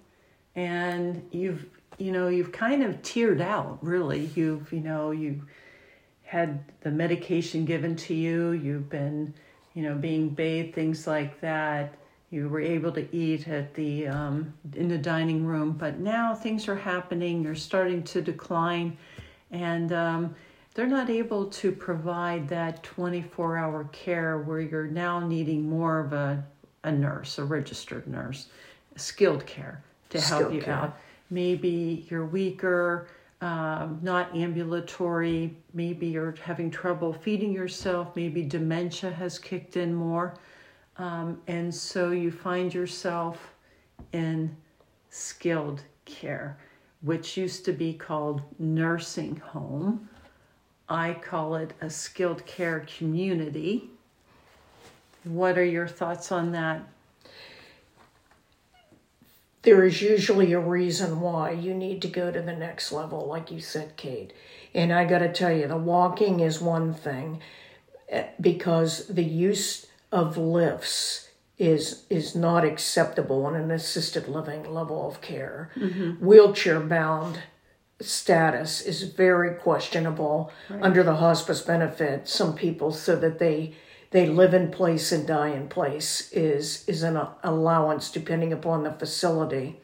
and 0.55 1.27
you've 1.31 1.65
you 1.97 2.11
know, 2.11 2.27
you've 2.27 2.51
kind 2.51 2.83
of 2.83 3.01
tiered 3.01 3.41
out 3.41 3.77
really. 3.81 4.29
You've, 4.35 4.71
you 4.71 4.79
know, 4.79 5.11
you 5.11 5.41
had 6.23 6.63
the 6.81 6.91
medication 6.91 7.65
given 7.65 7.95
to 7.95 8.13
you, 8.13 8.51
you've 8.51 8.89
been, 8.89 9.33
you 9.73 9.83
know, 9.83 9.95
being 9.95 10.29
bathed, 10.29 10.73
things 10.73 11.05
like 11.05 11.39
that. 11.41 11.93
You 12.33 12.49
were 12.49 12.61
able 12.61 12.91
to 12.93 13.15
eat 13.15 13.47
at 13.47 13.75
the 13.75 14.07
um, 14.07 14.55
in 14.73 14.87
the 14.87 14.97
dining 14.97 15.45
room, 15.45 15.73
but 15.73 15.99
now 15.99 16.33
things 16.33 16.67
are 16.67 16.75
happening. 16.75 17.43
You're 17.43 17.53
starting 17.53 18.01
to 18.05 18.23
decline, 18.23 18.97
and 19.51 19.93
um, 19.93 20.35
they're 20.73 20.87
not 20.87 21.11
able 21.11 21.45
to 21.45 21.71
provide 21.71 22.47
that 22.47 22.81
24 22.81 23.57
hour 23.57 23.83
care 23.91 24.39
where 24.39 24.59
you're 24.59 24.87
now 24.87 25.19
needing 25.19 25.69
more 25.69 25.99
of 25.99 26.11
a 26.13 26.43
a 26.83 26.91
nurse, 26.91 27.37
a 27.37 27.43
registered 27.43 28.07
nurse, 28.07 28.47
skilled 28.95 29.45
care 29.45 29.83
to 30.09 30.19
help 30.19 30.51
you 30.51 30.61
care. 30.61 30.73
out. 30.73 30.97
Maybe 31.29 32.07
you're 32.09 32.25
weaker, 32.25 33.09
um, 33.41 33.99
not 34.01 34.35
ambulatory, 34.35 35.55
maybe 35.75 36.07
you're 36.07 36.33
having 36.41 36.71
trouble 36.71 37.13
feeding 37.13 37.53
yourself, 37.53 38.15
maybe 38.15 38.41
dementia 38.41 39.11
has 39.11 39.37
kicked 39.37 39.77
in 39.77 39.93
more. 39.93 40.33
Um, 40.97 41.41
and 41.47 41.73
so 41.73 42.11
you 42.11 42.31
find 42.31 42.73
yourself 42.73 43.53
in 44.11 44.55
skilled 45.09 45.83
care, 46.05 46.57
which 47.01 47.37
used 47.37 47.65
to 47.65 47.73
be 47.73 47.93
called 47.93 48.41
nursing 48.59 49.37
home. 49.37 50.09
I 50.89 51.13
call 51.13 51.55
it 51.55 51.73
a 51.81 51.89
skilled 51.89 52.45
care 52.45 52.85
community. 52.97 53.89
What 55.23 55.57
are 55.57 55.65
your 55.65 55.87
thoughts 55.87 56.31
on 56.31 56.51
that? 56.51 56.87
there 59.63 59.85
is 59.85 60.01
usually 60.01 60.51
a 60.53 60.59
reason 60.59 61.21
why 61.21 61.51
you 61.51 61.73
need 61.73 62.01
to 62.01 62.07
go 62.07 62.31
to 62.31 62.41
the 62.41 62.55
next 62.55 62.91
level, 62.91 63.25
like 63.25 63.49
you 63.49 63.61
said, 63.61 63.95
Kate. 63.95 64.33
And 64.73 64.93
I 64.93 65.05
got 65.05 65.19
to 65.19 65.31
tell 65.31 65.51
you, 65.51 65.67
the 65.67 65.77
walking 65.77 66.41
is 66.41 66.61
one 66.61 66.93
thing 66.93 67.41
eh, 68.09 68.27
because 68.39 69.07
the 69.07 69.23
use 69.23 69.87
of 70.13 70.37
lifts 70.37 71.29
is 71.57 72.05
is 72.09 72.35
not 72.35 72.63
acceptable 72.63 73.47
in 73.49 73.55
an 73.55 73.71
assisted 73.71 74.27
living 74.27 74.63
level 74.73 75.07
of 75.07 75.19
care. 75.21 75.71
Mm-hmm. 75.75 76.25
Wheelchair 76.25 76.79
bound 76.79 77.39
status 77.99 78.81
is 78.81 79.03
very 79.03 79.55
questionable 79.55 80.51
under 80.81 81.03
the 81.03 81.15
hospice 81.15 81.61
benefit. 81.61 82.27
Some 82.27 82.53
people 82.55 82.91
so 82.91 83.15
that 83.17 83.39
they 83.39 83.75
they 84.11 84.27
live 84.27 84.53
in 84.53 84.69
place 84.71 85.11
and 85.11 85.25
die 85.27 85.49
in 85.49 85.67
place 85.67 86.31
is 86.31 86.83
is 86.87 87.01
an 87.03 87.17
allowance 87.43 88.11
depending 88.11 88.53
upon 88.53 88.83
the 88.83 88.91
facility. 88.91 89.79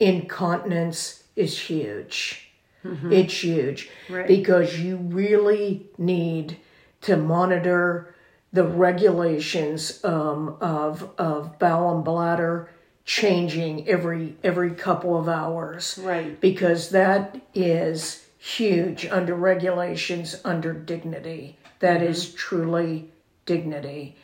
Incontinence 0.00 1.24
is 1.36 1.58
huge. 1.58 2.50
Mm-hmm. 2.84 3.12
It's 3.12 3.42
huge 3.44 3.90
Right. 4.08 4.26
because 4.28 4.78
you 4.80 4.96
really 4.96 5.86
need 5.98 6.56
to 7.02 7.16
monitor 7.16 8.14
the 8.52 8.64
regulations 8.64 10.02
um, 10.04 10.56
of 10.60 11.10
of 11.18 11.58
bowel 11.58 11.94
and 11.94 12.04
bladder 12.04 12.70
changing 13.04 13.88
every 13.88 14.36
every 14.42 14.70
couple 14.70 15.18
of 15.18 15.28
hours. 15.28 15.98
Right. 16.02 16.40
because 16.40 16.90
that 16.90 17.40
is 17.54 18.26
huge 18.38 19.06
under 19.06 19.34
regulations 19.34 20.40
under 20.44 20.72
dignity. 20.72 21.58
That 21.80 22.02
is 22.02 22.32
truly 22.34 23.10
dignity. 23.46 24.16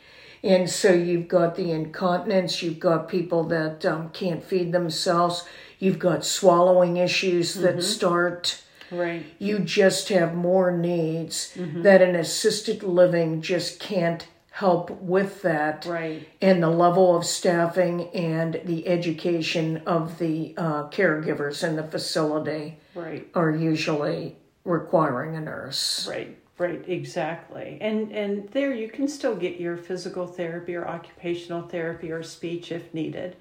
And 0.43 0.69
so 0.69 0.93
you've 0.93 1.27
got 1.27 1.55
the 1.55 1.71
incontinence 1.71 2.61
you've 2.61 2.79
got 2.79 3.09
people 3.09 3.43
that 3.45 3.85
um, 3.85 4.09
can't 4.09 4.43
feed 4.43 4.71
themselves 4.71 5.45
you've 5.79 5.99
got 5.99 6.23
swallowing 6.23 6.97
issues 6.97 7.55
that 7.55 7.83
start 7.83 8.61
Right. 8.91 9.25
you 9.39 9.59
just 9.59 10.09
have 10.09 10.35
more 10.35 10.71
needs 10.71 11.53
that 11.57 12.01
an 12.01 12.15
assisted 12.15 12.83
living 12.83 13.41
just 13.41 13.79
can't 13.79 14.27
help 14.51 14.89
with 15.01 15.41
that 15.41 15.85
Right. 15.85 16.27
and 16.41 16.63
the 16.63 16.69
level 16.69 17.15
of 17.17 17.25
staffing 17.25 18.09
and 18.13 18.61
the 18.63 18.87
education 18.87 19.81
of 19.85 20.17
the 20.19 20.53
uh, 20.57 20.89
caregivers 20.89 21.67
in 21.67 21.75
the 21.75 21.83
facility 21.83 22.77
Right. 22.93 23.27
are 23.35 23.51
usually 23.51 24.37
requiring 24.63 25.35
a 25.35 25.41
nurse 25.41 26.07
Right, 26.07 26.37
right, 26.57 26.83
exactly. 26.87 27.77
And 27.81 28.11
and 28.11 28.47
there 28.49 28.73
you 28.73 28.87
can 28.87 29.07
still 29.07 29.35
get 29.35 29.59
your 29.59 29.75
physical 29.77 30.25
therapy 30.25 30.75
or 30.75 30.87
occupational 30.87 31.63
therapy 31.63 32.11
or 32.11 32.23
speech 32.23 32.71
if 32.71 32.93
needed. 32.93 33.35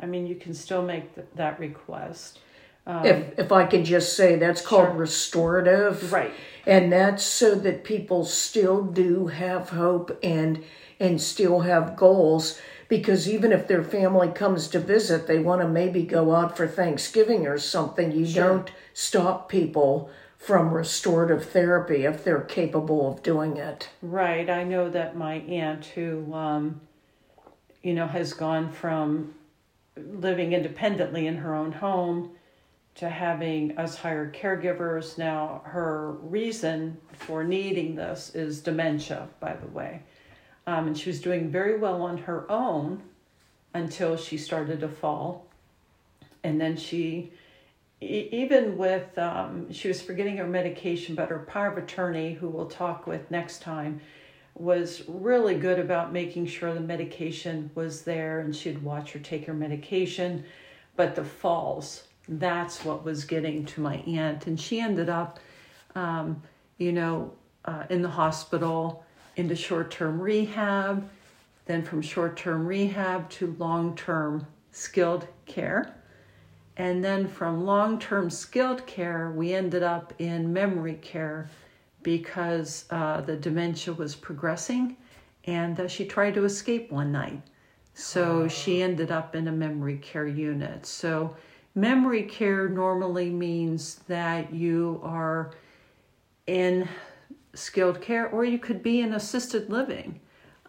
I 0.00 0.06
mean, 0.06 0.26
you 0.26 0.34
can 0.36 0.54
still 0.54 0.82
make 0.82 1.14
th- 1.14 1.26
that 1.36 1.58
request. 1.58 2.38
If 2.86 3.38
if 3.38 3.52
I 3.52 3.66
can 3.66 3.84
just 3.84 4.14
say 4.16 4.36
that's 4.36 4.60
called 4.60 4.88
Sure. 4.88 4.96
restorative 4.96 6.12
Right. 6.12 6.32
and 6.66 6.92
that's 6.92 7.24
so 7.24 7.54
that 7.54 7.84
people 7.84 8.24
still 8.24 8.82
do 8.82 9.28
have 9.28 9.70
hope 9.70 10.18
and 10.22 10.62
and 11.00 11.20
still 11.20 11.60
have 11.60 11.96
goals 11.96 12.58
because 12.88 13.28
even 13.28 13.52
if 13.52 13.66
their 13.66 13.82
family 13.82 14.28
comes 14.28 14.68
to 14.68 14.78
visit 14.78 15.26
they 15.26 15.38
want 15.38 15.62
to 15.62 15.68
maybe 15.68 16.02
go 16.02 16.34
out 16.34 16.56
for 16.56 16.66
Thanksgiving 16.66 17.46
or 17.46 17.58
something 17.58 18.12
you 18.12 18.26
don't 18.26 18.70
stop 18.92 19.48
people 19.48 20.10
from 20.36 20.74
restorative 20.74 21.48
therapy 21.48 22.04
if 22.04 22.22
they're 22.22 22.40
capable 22.42 23.10
of 23.10 23.22
doing 23.22 23.56
it 23.56 23.88
Right. 24.02 24.50
I 24.50 24.62
know 24.64 24.90
that 24.90 25.16
my 25.16 25.36
aunt 25.36 25.86
who 25.86 26.32
um 26.34 26.82
you 27.82 27.94
know 27.94 28.06
has 28.06 28.34
gone 28.34 28.70
from 28.70 29.34
living 29.96 30.52
independently 30.52 31.26
in 31.26 31.36
her 31.38 31.54
own 31.54 31.72
home 31.72 32.30
to 32.96 33.08
having 33.08 33.76
us 33.76 33.96
hire 33.96 34.30
caregivers. 34.30 35.18
Now 35.18 35.62
her 35.64 36.12
reason 36.22 36.96
for 37.12 37.44
needing 37.44 37.96
this 37.96 38.34
is 38.34 38.60
dementia, 38.60 39.28
by 39.40 39.54
the 39.54 39.66
way. 39.66 40.02
Um, 40.66 40.86
and 40.88 40.98
she 40.98 41.10
was 41.10 41.20
doing 41.20 41.50
very 41.50 41.76
well 41.78 42.02
on 42.02 42.18
her 42.18 42.50
own 42.50 43.02
until 43.74 44.16
she 44.16 44.38
started 44.38 44.80
to 44.80 44.88
fall. 44.88 45.46
And 46.42 46.60
then 46.60 46.76
she, 46.76 47.32
e- 48.00 48.28
even 48.30 48.78
with, 48.78 49.18
um, 49.18 49.72
she 49.72 49.88
was 49.88 50.00
forgetting 50.00 50.36
her 50.36 50.46
medication, 50.46 51.14
but 51.14 51.28
her 51.28 51.40
power 51.40 51.68
of 51.68 51.78
attorney, 51.78 52.34
who 52.34 52.48
we'll 52.48 52.66
talk 52.66 53.06
with 53.06 53.30
next 53.30 53.60
time, 53.60 54.00
was 54.54 55.02
really 55.08 55.56
good 55.56 55.80
about 55.80 56.12
making 56.12 56.46
sure 56.46 56.72
the 56.72 56.80
medication 56.80 57.70
was 57.74 58.02
there 58.02 58.40
and 58.40 58.54
she'd 58.54 58.82
watch 58.82 59.12
her 59.12 59.18
take 59.18 59.46
her 59.46 59.54
medication. 59.54 60.44
But 60.96 61.16
the 61.16 61.24
falls, 61.24 62.04
that's 62.28 62.84
what 62.84 63.04
was 63.04 63.24
getting 63.24 63.64
to 63.66 63.80
my 63.80 63.96
aunt. 64.06 64.46
And 64.46 64.58
she 64.58 64.80
ended 64.80 65.08
up, 65.08 65.38
um, 65.94 66.42
you 66.78 66.92
know, 66.92 67.32
uh, 67.64 67.84
in 67.90 68.02
the 68.02 68.08
hospital, 68.08 69.04
into 69.36 69.56
short 69.56 69.90
term 69.90 70.20
rehab, 70.20 71.08
then 71.66 71.82
from 71.82 72.02
short 72.02 72.36
term 72.36 72.66
rehab 72.66 73.28
to 73.30 73.54
long 73.58 73.96
term 73.96 74.46
skilled 74.70 75.26
care. 75.46 75.94
And 76.76 77.04
then 77.04 77.28
from 77.28 77.64
long 77.64 77.98
term 77.98 78.30
skilled 78.30 78.86
care, 78.86 79.32
we 79.34 79.54
ended 79.54 79.82
up 79.82 80.12
in 80.18 80.52
memory 80.52 80.98
care 81.00 81.48
because 82.02 82.84
uh, 82.90 83.20
the 83.22 83.36
dementia 83.36 83.94
was 83.94 84.14
progressing 84.14 84.96
and 85.46 85.78
uh, 85.78 85.88
she 85.88 86.04
tried 86.04 86.34
to 86.34 86.44
escape 86.44 86.90
one 86.90 87.12
night. 87.12 87.40
So 87.94 88.48
she 88.48 88.82
ended 88.82 89.12
up 89.12 89.36
in 89.36 89.46
a 89.46 89.52
memory 89.52 89.98
care 89.98 90.26
unit. 90.26 90.84
So, 90.84 91.36
memory 91.74 92.22
care 92.22 92.68
normally 92.68 93.30
means 93.30 93.96
that 94.06 94.52
you 94.52 95.00
are 95.02 95.52
in 96.46 96.88
skilled 97.54 98.00
care 98.00 98.28
or 98.28 98.44
you 98.44 98.58
could 98.58 98.82
be 98.82 99.00
in 99.00 99.14
assisted 99.14 99.70
living. 99.70 100.20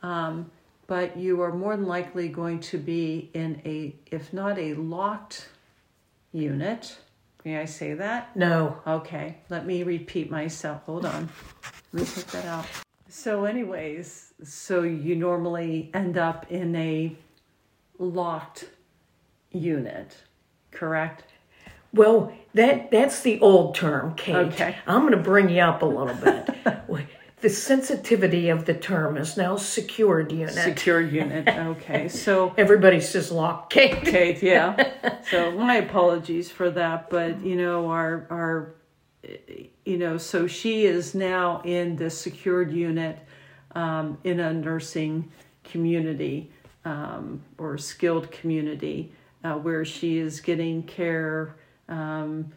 Um, 0.01 0.51
but 0.87 1.17
you 1.17 1.41
are 1.41 1.51
more 1.51 1.75
than 1.75 1.87
likely 1.87 2.27
going 2.27 2.59
to 2.59 2.77
be 2.77 3.31
in 3.33 3.61
a, 3.65 3.95
if 4.11 4.33
not 4.33 4.59
a 4.59 4.75
locked 4.75 5.49
unit. 6.31 6.97
May 7.43 7.59
I 7.59 7.65
say 7.65 7.93
that? 7.93 8.35
no 8.35 8.81
Okay, 8.85 9.37
let 9.49 9.65
me 9.65 9.83
repeat 9.83 10.29
myself. 10.29 10.83
Hold 10.83 11.05
on. 11.05 11.29
Let 11.93 12.01
me 12.01 12.07
take 12.07 12.27
that 12.27 12.45
out. 12.45 12.65
So, 13.07 13.45
anyways, 13.45 14.33
so 14.43 14.81
you 14.81 15.15
normally 15.15 15.89
end 15.93 16.17
up 16.17 16.51
in 16.51 16.75
a 16.75 17.15
locked 17.97 18.65
unit, 19.51 20.17
correct? 20.75 21.23
well 21.93 22.31
that 22.53 22.91
that's 22.91 23.21
the 23.21 23.39
old 23.39 23.73
term 23.75 24.13
kate 24.15 24.35
Okay. 24.35 24.75
i'm 24.85 25.01
going 25.01 25.11
to 25.11 25.17
bring 25.17 25.49
you 25.49 25.61
up 25.61 25.81
a 25.81 25.85
little 25.85 26.15
bit 26.15 26.49
the 27.41 27.49
sensitivity 27.49 28.49
of 28.49 28.65
the 28.65 28.73
term 28.73 29.17
is 29.17 29.37
now 29.37 29.55
secured 29.55 30.31
unit 30.31 30.53
Secure 30.53 30.99
unit. 31.01 31.47
Okay, 31.47 32.07
so 32.07 32.53
everybody 32.57 32.99
says 32.99 33.31
lock 33.31 33.69
kate 33.69 34.01
Kate, 34.03 34.41
yeah. 34.41 35.19
So 35.29 35.51
my 35.51 35.75
apologies 35.75 36.49
for 36.51 36.69
that, 36.71 37.09
but 37.09 37.41
you 37.45 37.55
know, 37.55 37.89
our 37.89 38.25
our 38.29 38.75
you 39.85 39.97
know, 39.97 40.17
so 40.17 40.47
she 40.47 40.85
is 40.85 41.13
now 41.15 41.61
in 41.63 41.95
the 41.95 42.09
secured 42.09 42.71
unit 42.71 43.19
um, 43.75 44.17
in 44.23 44.39
a 44.39 44.51
nursing 44.53 45.31
community 45.63 46.51
um, 46.83 47.41
or 47.57 47.77
skilled 47.77 48.31
community 48.31 49.11
uh, 49.45 49.53
where 49.53 49.85
she 49.85 50.17
is 50.17 50.41
getting 50.41 50.81
care. 50.83 51.55
Um, 51.87 52.51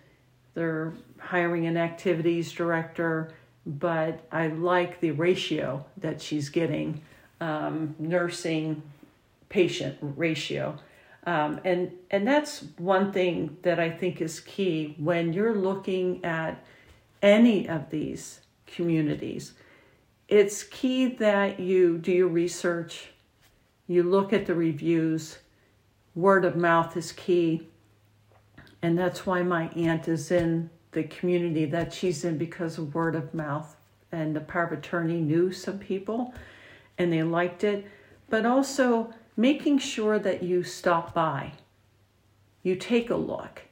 they're 0.54 0.94
hiring 1.18 1.66
an 1.66 1.76
activities 1.76 2.50
director, 2.50 3.34
but 3.66 4.26
I 4.32 4.46
like 4.46 5.00
the 5.00 5.10
ratio 5.10 5.84
that 5.98 6.22
she's 6.22 6.48
getting 6.48 7.02
um, 7.42 7.94
nursing 7.98 8.82
patient 9.50 9.98
ratio. 10.00 10.78
Um, 11.26 11.60
and 11.64 11.92
and 12.10 12.26
that's 12.26 12.64
one 12.78 13.12
thing 13.12 13.58
that 13.62 13.78
I 13.78 13.90
think 13.90 14.22
is 14.22 14.40
key 14.40 14.94
when 14.98 15.34
you're 15.34 15.54
looking 15.54 16.24
at 16.24 16.64
any 17.20 17.68
of 17.68 17.90
these 17.90 18.40
communities. 18.66 19.52
It's 20.28 20.62
key 20.62 21.06
that 21.16 21.60
you 21.60 21.98
do 21.98 22.12
your 22.12 22.28
research, 22.28 23.10
you 23.86 24.02
look 24.02 24.32
at 24.32 24.46
the 24.46 24.54
reviews. 24.54 25.38
Word 26.18 26.44
of 26.44 26.56
mouth 26.56 26.96
is 26.96 27.12
key, 27.12 27.68
and 28.82 28.98
that's 28.98 29.24
why 29.24 29.44
my 29.44 29.68
aunt 29.76 30.08
is 30.08 30.32
in 30.32 30.68
the 30.90 31.04
community 31.04 31.64
that 31.66 31.92
she's 31.92 32.24
in 32.24 32.36
because 32.36 32.76
of 32.76 32.92
word 32.92 33.14
of 33.14 33.32
mouth. 33.32 33.76
And 34.10 34.34
the 34.34 34.40
power 34.40 34.64
of 34.64 34.72
attorney 34.72 35.20
knew 35.20 35.52
some 35.52 35.78
people, 35.78 36.34
and 36.98 37.12
they 37.12 37.22
liked 37.22 37.62
it, 37.62 37.86
but 38.28 38.44
also 38.44 39.14
making 39.36 39.78
sure 39.78 40.18
that 40.18 40.42
you 40.42 40.64
stop 40.64 41.14
by, 41.14 41.52
you 42.64 42.74
take 42.74 43.10
a 43.10 43.14
look, 43.14 43.62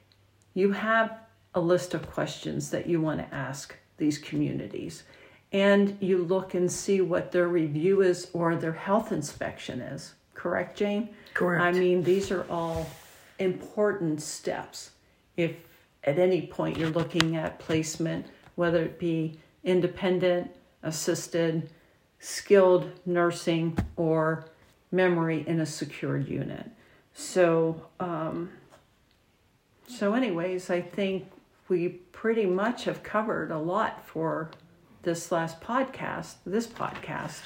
you 0.55 0.71
have 0.71 1.19
a 1.57 1.61
list 1.61 1.95
of 1.95 2.13
questions 2.13 2.71
that 2.71 2.87
you 2.87 3.01
want 3.01 3.19
to 3.19 3.35
ask 3.35 3.75
these 3.97 4.19
communities, 4.19 5.03
and 5.51 5.99
you 6.01 6.19
look 6.19 6.55
and 6.55 6.71
see 6.71 7.01
what 7.01 7.33
their 7.33 7.49
review 7.49 8.03
is 8.03 8.29
or 8.33 8.55
their 8.55 8.75
health 8.75 9.11
inspection 9.11 9.81
is. 9.81 10.15
Correct, 10.47 10.79
Jane? 10.79 11.09
Correct. 11.35 11.61
I 11.61 11.73
mean, 11.73 12.05
these 12.05 12.31
are 12.31 12.47
all 12.49 12.89
important 13.41 14.23
steps. 14.23 14.93
If 15.37 15.57
at 16.05 16.21
any 16.21 16.47
point 16.47 16.79
you're 16.79 16.91
looking 16.91 17.35
at 17.35 17.59
placement, 17.59 18.27
whether 18.55 18.85
it 18.85 18.97
be 19.01 19.41
independent, 19.65 20.53
assisted, 20.85 21.69
skilled 22.21 22.89
nursing, 23.05 23.77
or 23.97 24.47
memory 24.93 25.43
in 25.49 25.59
a 25.59 25.67
secured 25.67 26.29
unit. 26.29 26.71
So, 27.13 27.85
um, 27.99 28.51
so 29.89 30.15
anyways, 30.15 30.71
I 30.71 30.81
think 30.81 31.27
we 31.69 31.89
pretty 31.89 32.47
much 32.47 32.85
have 32.85 33.03
covered 33.03 33.51
a 33.51 33.59
lot 33.59 34.07
for 34.07 34.53
this 35.07 35.31
last 35.31 35.61
podcast, 35.61 36.35
this 36.45 36.67
podcast. 36.67 37.43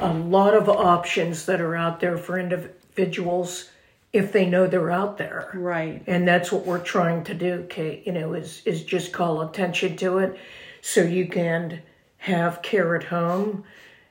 A 0.00 0.12
lot 0.12 0.52
of 0.52 0.68
options 0.68 1.46
that 1.46 1.58
are 1.58 1.74
out 1.74 1.98
there 1.98 2.18
for 2.18 2.38
individuals 2.38 3.70
if 4.12 4.32
they 4.32 4.44
know 4.44 4.66
they're 4.66 4.90
out 4.90 5.16
there. 5.16 5.50
Right. 5.54 6.02
And 6.06 6.28
that's 6.28 6.52
what 6.52 6.66
we're 6.66 6.84
trying 6.84 7.24
to 7.24 7.34
do, 7.34 7.66
Kate, 7.70 8.06
you 8.06 8.12
know, 8.12 8.34
is 8.34 8.60
is 8.66 8.84
just 8.84 9.14
call 9.14 9.40
attention 9.40 9.96
to 9.96 10.18
it 10.18 10.38
so 10.82 11.00
you 11.00 11.26
can 11.26 11.80
have 12.18 12.60
care 12.60 12.94
at 12.94 13.04
home. 13.04 13.64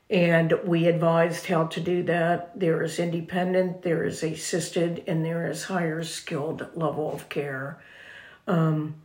And 0.10 0.52
we 0.66 0.88
advised 0.88 1.46
how 1.46 1.68
to 1.68 1.80
do 1.80 2.02
that. 2.04 2.60
There 2.60 2.82
is 2.82 2.98
independent, 2.98 3.84
there 3.84 4.04
is 4.04 4.24
assisted, 4.24 5.04
and 5.06 5.24
there 5.24 5.48
is 5.48 5.66
higher 5.66 6.04
skilled 6.04 6.66
level 6.74 7.14
of 7.14 7.30
care. 7.30 7.80
Um, 8.48 8.96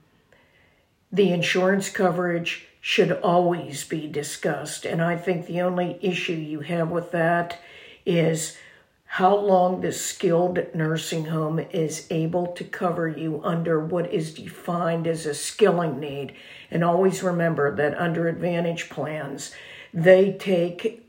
the 1.12 1.32
insurance 1.32 1.90
coverage 1.90 2.66
should 2.86 3.10
always 3.10 3.82
be 3.82 4.06
discussed. 4.06 4.84
And 4.84 5.00
I 5.00 5.16
think 5.16 5.46
the 5.46 5.62
only 5.62 5.98
issue 6.02 6.34
you 6.34 6.60
have 6.60 6.90
with 6.90 7.12
that 7.12 7.58
is 8.04 8.58
how 9.06 9.34
long 9.34 9.80
the 9.80 9.90
skilled 9.90 10.58
nursing 10.74 11.24
home 11.24 11.58
is 11.70 12.06
able 12.10 12.48
to 12.48 12.62
cover 12.62 13.08
you 13.08 13.40
under 13.42 13.80
what 13.80 14.12
is 14.12 14.34
defined 14.34 15.06
as 15.06 15.24
a 15.24 15.32
skilling 15.32 15.98
need. 15.98 16.34
And 16.70 16.84
always 16.84 17.22
remember 17.22 17.74
that 17.74 17.98
under 17.98 18.28
Advantage 18.28 18.90
plans, 18.90 19.54
they 19.94 20.32
take 20.32 21.00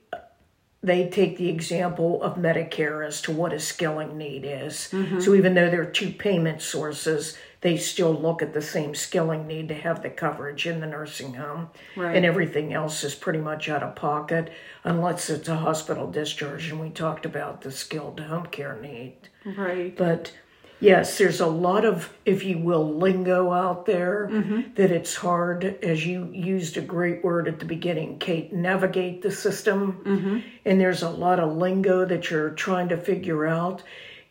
they 0.81 1.09
take 1.09 1.35
the 1.35 1.49
example 1.49 2.23
of 2.23 2.35
Medicare 2.35 3.05
as 3.05 3.19
to 3.23 3.31
what 3.31 3.51
a 3.51 3.59
skilling 3.59 4.17
need 4.17 4.45
is. 4.45 4.87
Mm-hmm. 4.91 5.19
So 5.19 5.33
even 5.33 5.55
though 5.55 5.69
there 5.69 5.81
are 5.81 5.85
two 5.85 6.11
payment 6.11 6.61
sources, 6.61 7.35
they 7.65 7.77
still 7.77 8.13
look 8.13 8.43
at 8.43 8.53
the 8.53 8.61
same 8.61 8.93
skilling 8.93 9.47
need 9.47 9.69
to 9.69 9.73
have 9.73 10.03
the 10.03 10.09
coverage 10.11 10.67
in 10.67 10.81
the 10.81 10.85
nursing 10.85 11.33
home. 11.33 11.67
Right. 11.95 12.15
And 12.15 12.23
everything 12.23 12.73
else 12.73 13.03
is 13.03 13.15
pretty 13.15 13.39
much 13.39 13.69
out 13.69 13.81
of 13.81 13.95
pocket 13.95 14.51
unless 14.83 15.31
it's 15.31 15.49
a 15.49 15.55
hospital 15.55 16.11
discharge. 16.11 16.69
And 16.69 16.79
we 16.79 16.91
talked 16.91 17.25
about 17.25 17.61
the 17.61 17.71
skilled 17.71 18.19
home 18.19 18.45
care 18.45 18.79
need. 18.79 19.15
Right. 19.43 19.97
But 19.97 20.31
yes, 20.79 21.17
there's 21.17 21.39
a 21.39 21.47
lot 21.47 21.85
of, 21.85 22.13
if 22.23 22.43
you 22.43 22.59
will, 22.59 22.97
lingo 22.99 23.51
out 23.51 23.87
there 23.87 24.29
mm-hmm. 24.31 24.75
that 24.75 24.91
it's 24.91 25.15
hard, 25.15 25.65
as 25.81 26.05
you 26.05 26.29
used 26.31 26.77
a 26.77 26.81
great 26.81 27.23
word 27.23 27.47
at 27.47 27.57
the 27.57 27.65
beginning, 27.65 28.19
Kate, 28.19 28.53
navigate 28.53 29.23
the 29.23 29.31
system. 29.31 30.03
Mm-hmm. 30.05 30.39
And 30.65 30.79
there's 30.79 31.01
a 31.01 31.09
lot 31.09 31.39
of 31.39 31.57
lingo 31.57 32.05
that 32.05 32.29
you're 32.29 32.51
trying 32.51 32.89
to 32.89 32.97
figure 32.97 33.47
out. 33.47 33.81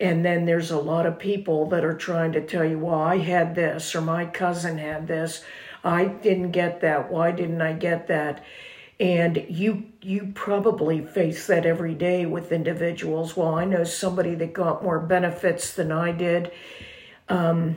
And 0.05 0.23
then 0.23 0.45
there's 0.45 0.71
a 0.71 0.79
lot 0.79 1.07
of 1.07 1.19
people 1.19 1.67
that 1.71 1.83
are 1.83 1.97
trying 1.97 2.33
to 2.33 2.43
tell 2.43 2.63
you, 2.63 2.79
well, 2.79 3.01
I 3.01 3.17
had 3.17 3.55
this, 3.55 3.95
or 3.95 4.03
my 4.03 4.27
cousin 4.27 4.77
had 4.77 5.09
this. 5.09 5.43
I 5.83 6.05
didn't 6.05 6.51
get 6.51 6.83
that. 6.83 7.11
Why 7.11 7.31
didn't 7.31 7.63
I 7.63 7.73
get 7.73 8.09
that? 8.09 8.45
And 9.01 9.47
you 9.49 9.87
you 10.03 10.33
probably 10.35 11.01
face 11.07 11.47
that 11.47 11.65
every 11.65 11.95
day 11.95 12.27
with 12.27 12.53
individuals. 12.53 13.35
Well, 13.35 13.55
I 13.55 13.65
know 13.65 13.85
somebody 13.85 14.35
that 14.35 14.53
got 14.53 14.83
more 14.83 15.01
benefits 15.01 15.73
than 15.73 15.91
I 15.91 16.13
did. 16.13 16.53
Um, 17.31 17.77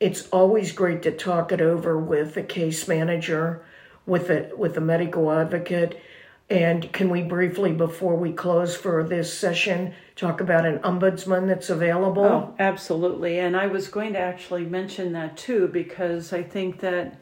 it's 0.00 0.28
always 0.30 0.72
great 0.72 1.02
to 1.04 1.12
talk 1.12 1.52
it 1.52 1.60
over 1.60 1.96
with 1.96 2.36
a 2.36 2.42
case 2.42 2.88
manager, 2.88 3.64
with 4.06 4.28
a 4.28 4.50
with 4.56 4.76
a 4.76 4.80
medical 4.80 5.30
advocate. 5.30 6.02
And 6.50 6.92
can 6.92 7.10
we 7.10 7.22
briefly, 7.22 7.70
before 7.70 8.16
we 8.16 8.32
close 8.32 8.74
for 8.74 9.04
this 9.04 9.32
session, 9.32 9.94
talk 10.16 10.40
about 10.40 10.66
an 10.66 10.80
ombudsman 10.80 11.46
that's 11.46 11.70
available? 11.70 12.24
Oh, 12.24 12.54
absolutely. 12.58 13.38
And 13.38 13.56
I 13.56 13.68
was 13.68 13.86
going 13.86 14.14
to 14.14 14.18
actually 14.18 14.64
mention 14.64 15.12
that 15.12 15.36
too, 15.36 15.68
because 15.68 16.32
I 16.32 16.42
think 16.42 16.80
that 16.80 17.14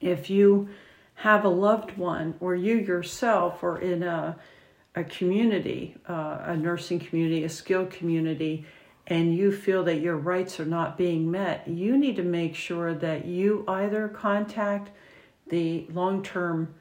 if 0.00 0.30
you 0.30 0.70
have 1.16 1.44
a 1.44 1.48
loved 1.50 1.98
one 1.98 2.36
or 2.40 2.54
you 2.54 2.76
yourself 2.76 3.62
are 3.62 3.78
in 3.78 4.02
a, 4.02 4.38
a 4.94 5.04
community, 5.04 5.96
uh, 6.08 6.38
a 6.44 6.56
nursing 6.56 7.00
community, 7.00 7.44
a 7.44 7.50
skilled 7.50 7.90
community, 7.90 8.64
and 9.08 9.36
you 9.36 9.52
feel 9.52 9.84
that 9.84 10.00
your 10.00 10.16
rights 10.16 10.58
are 10.58 10.64
not 10.66 10.96
being 10.96 11.30
met, 11.30 11.68
you 11.68 11.98
need 11.98 12.16
to 12.16 12.22
make 12.22 12.54
sure 12.54 12.94
that 12.94 13.26
you 13.26 13.64
either 13.68 14.08
contact 14.08 14.90
the 15.48 15.86
long 15.92 16.22
term 16.22 16.74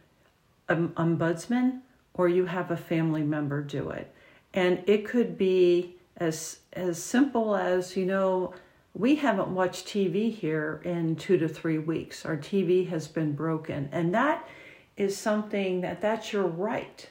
um, 0.70 0.90
ombudsman 0.90 1.82
or 2.14 2.28
you 2.28 2.46
have 2.46 2.72
a 2.72 2.78
family 2.78 3.24
member 3.24 3.62
do 3.62 3.90
it. 3.90 4.12
And 4.54 4.84
it 4.88 5.06
could 5.06 5.38
be 5.38 5.96
as 6.18 6.60
as 6.74 7.02
simple 7.02 7.56
as, 7.56 7.96
you 7.96 8.06
know, 8.06 8.54
we 8.94 9.16
haven't 9.16 9.50
watched 9.50 9.88
TV 9.88 10.34
here 10.34 10.82
in 10.84 11.16
two 11.16 11.38
to 11.38 11.48
three 11.48 11.78
weeks. 11.78 12.26
Our 12.26 12.38
TV 12.38 12.90
has 12.90 13.08
been 13.08 13.34
broken. 13.34 13.90
And 13.92 14.14
that 14.16 14.48
is 14.96 15.16
something 15.16 15.82
that 15.82 16.02
that's 16.02 16.34
your 16.34 16.48
right. 16.48 17.08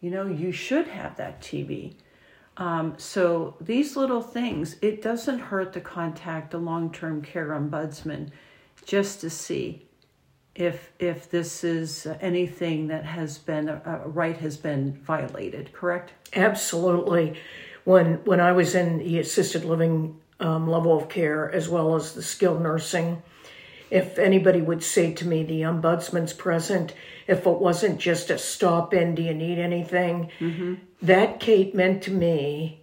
You 0.00 0.10
know, 0.10 0.26
you 0.26 0.52
should 0.52 0.88
have 0.88 1.16
that 1.16 1.40
TV. 1.42 1.94
Um, 2.56 2.94
so 2.96 3.56
these 3.60 3.96
little 3.96 4.22
things, 4.22 4.76
it 4.80 5.02
doesn't 5.02 5.38
hurt 5.38 5.72
to 5.74 5.80
contact 5.80 6.54
a 6.54 6.58
long-term 6.58 7.22
care 7.22 7.48
ombudsman 7.48 8.30
just 8.84 9.20
to 9.20 9.30
see 9.30 9.87
if 10.58 10.90
if 10.98 11.30
this 11.30 11.62
is 11.62 12.06
anything 12.20 12.88
that 12.88 13.04
has 13.04 13.38
been 13.38 13.68
a, 13.68 13.80
a 14.04 14.08
right 14.08 14.36
has 14.38 14.56
been 14.56 14.92
violated. 15.04 15.72
Correct? 15.72 16.12
Absolutely. 16.34 17.38
When 17.84 18.16
when 18.24 18.40
I 18.40 18.52
was 18.52 18.74
in 18.74 18.98
the 18.98 19.20
assisted 19.20 19.64
living 19.64 20.20
um, 20.40 20.68
level 20.68 20.96
of 20.96 21.08
care 21.08 21.50
as 21.50 21.68
well 21.68 21.94
as 21.94 22.12
the 22.12 22.22
skilled 22.22 22.60
nursing. 22.60 23.22
If 23.90 24.18
anybody 24.18 24.60
would 24.60 24.82
say 24.82 25.14
to 25.14 25.26
me, 25.26 25.44
the 25.44 25.62
ombudsman's 25.62 26.34
present, 26.34 26.92
if 27.26 27.46
it 27.46 27.58
wasn't 27.58 27.98
just 27.98 28.28
a 28.30 28.36
stop 28.36 28.92
in, 28.92 29.14
do 29.14 29.22
you 29.22 29.32
need 29.32 29.58
anything? 29.58 30.30
Mm-hmm. 30.40 30.74
That, 31.02 31.40
Kate, 31.40 31.74
meant 31.74 32.02
to 32.02 32.10
me 32.10 32.82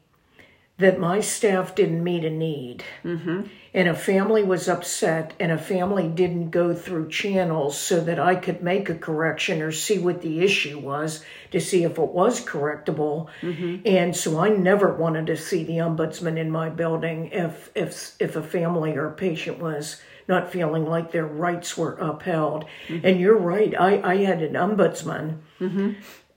that 0.78 1.00
my 1.00 1.22
staff 1.22 1.74
didn't 1.74 2.04
meet 2.04 2.26
a 2.26 2.30
need. 2.30 2.84
Mm-hmm. 3.04 3.44
And 3.74 3.88
a 3.88 3.94
family 3.94 4.44
was 4.44 4.68
upset, 4.68 5.34
and 5.40 5.52
a 5.52 5.58
family 5.58 6.08
didn't 6.08 6.50
go 6.50 6.74
through 6.74 7.10
channels 7.10 7.78
so 7.78 8.02
that 8.02 8.20
I 8.20 8.36
could 8.36 8.62
make 8.62 8.90
a 8.90 8.96
correction 8.96 9.62
or 9.62 9.72
see 9.72 10.00
what 10.00 10.22
the 10.22 10.42
issue 10.42 10.80
was 10.80 11.24
to 11.52 11.60
see 11.62 11.84
if 11.84 11.98
it 11.98 12.10
was 12.10 12.44
correctable. 12.44 13.28
Mm-hmm. 13.42 13.86
And 13.86 14.16
so 14.16 14.40
I 14.40 14.50
never 14.50 14.94
wanted 14.94 15.28
to 15.28 15.38
see 15.38 15.64
the 15.64 15.78
ombudsman 15.78 16.38
in 16.38 16.52
my 16.52 16.70
building 16.70 17.30
if 17.32 17.70
if 17.76 18.16
if 18.20 18.36
a 18.36 18.44
family 18.44 18.96
or 18.96 19.08
a 19.08 19.14
patient 19.14 19.60
was 19.60 20.02
not 20.28 20.52
feeling 20.52 20.86
like 20.86 21.12
their 21.12 21.26
rights 21.26 21.78
were 21.78 21.94
upheld. 21.94 22.66
Mm-hmm. 22.88 23.06
And 23.06 23.20
you're 23.20 23.38
right. 23.38 23.74
I, 23.80 24.02
I 24.02 24.18
had 24.24 24.42
an 24.42 24.54
ombudsman 24.54 25.38
mm-hmm. 25.60 25.92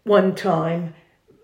one 0.04 0.34
time 0.34 0.94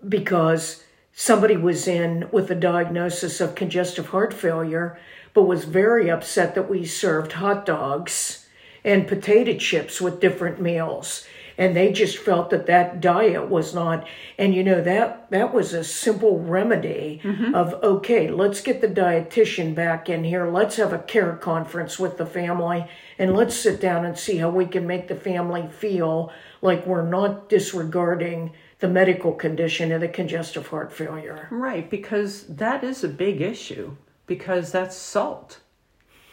because 0.07 0.84
somebody 1.15 1.57
was 1.57 1.87
in 1.87 2.27
with 2.31 2.51
a 2.51 2.55
diagnosis 2.55 3.41
of 3.41 3.55
congestive 3.55 4.09
heart 4.09 4.33
failure, 4.33 4.99
but 5.33 5.43
was 5.43 5.63
very 5.63 6.11
upset 6.11 6.53
that 6.53 6.69
we 6.69 6.85
served 6.85 7.31
hot 7.31 7.65
dogs 7.65 8.45
and 8.83 9.07
potato 9.07 9.57
chips 9.57 9.99
with 9.99 10.19
different 10.19 10.61
meals 10.61 11.25
and 11.57 11.75
they 11.75 11.91
just 11.91 12.17
felt 12.17 12.49
that 12.49 12.65
that 12.65 12.99
diet 13.01 13.49
was 13.49 13.73
not 13.73 14.07
and 14.37 14.53
you 14.53 14.63
know 14.63 14.81
that 14.81 15.29
that 15.31 15.53
was 15.53 15.73
a 15.73 15.83
simple 15.83 16.39
remedy 16.39 17.21
mm-hmm. 17.23 17.55
of 17.55 17.73
okay 17.83 18.29
let's 18.29 18.61
get 18.61 18.81
the 18.81 18.87
dietitian 18.87 19.73
back 19.73 20.09
in 20.09 20.23
here 20.23 20.47
let's 20.47 20.75
have 20.75 20.93
a 20.93 20.99
care 20.99 21.35
conference 21.35 21.97
with 21.97 22.17
the 22.17 22.25
family 22.25 22.85
and 23.17 23.35
let's 23.35 23.55
sit 23.55 23.79
down 23.79 24.05
and 24.05 24.17
see 24.17 24.37
how 24.37 24.49
we 24.49 24.65
can 24.65 24.85
make 24.85 25.07
the 25.07 25.15
family 25.15 25.67
feel 25.67 26.31
like 26.61 26.85
we're 26.85 27.07
not 27.07 27.49
disregarding 27.49 28.51
the 28.79 28.87
medical 28.87 29.31
condition 29.33 29.91
of 29.91 30.01
the 30.01 30.07
congestive 30.07 30.67
heart 30.67 30.91
failure. 30.91 31.47
Right, 31.49 31.89
because 31.89 32.43
that 32.47 32.83
is 32.83 33.03
a 33.03 33.09
big 33.09 33.41
issue 33.41 33.95
because 34.27 34.71
that's 34.71 34.95
salt. 34.95 35.59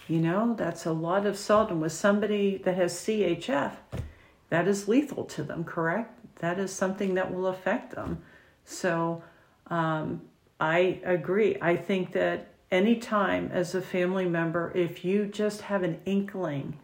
You 0.08 0.18
know, 0.18 0.54
that's 0.56 0.84
a 0.84 0.92
lot 0.92 1.26
of 1.26 1.38
salt. 1.38 1.70
And 1.70 1.80
with 1.80 1.92
somebody 1.92 2.58
that 2.58 2.74
has 2.74 2.94
CHF, 2.94 3.72
that 4.50 4.68
is 4.68 4.88
lethal 4.88 5.24
to 5.26 5.42
them, 5.42 5.64
correct? 5.64 6.18
That 6.36 6.58
is 6.58 6.72
something 6.72 7.14
that 7.14 7.32
will 7.32 7.46
affect 7.46 7.94
them. 7.94 8.22
So 8.64 9.22
um, 9.68 10.22
I 10.60 11.00
agree. 11.04 11.56
I 11.60 11.76
think 11.76 12.12
that 12.12 12.52
anytime 12.70 13.50
as 13.52 13.74
a 13.74 13.82
family 13.82 14.26
member, 14.26 14.72
if 14.74 15.04
you 15.04 15.26
just 15.26 15.62
have 15.62 15.82
an 15.82 16.00
inkling 16.04 16.78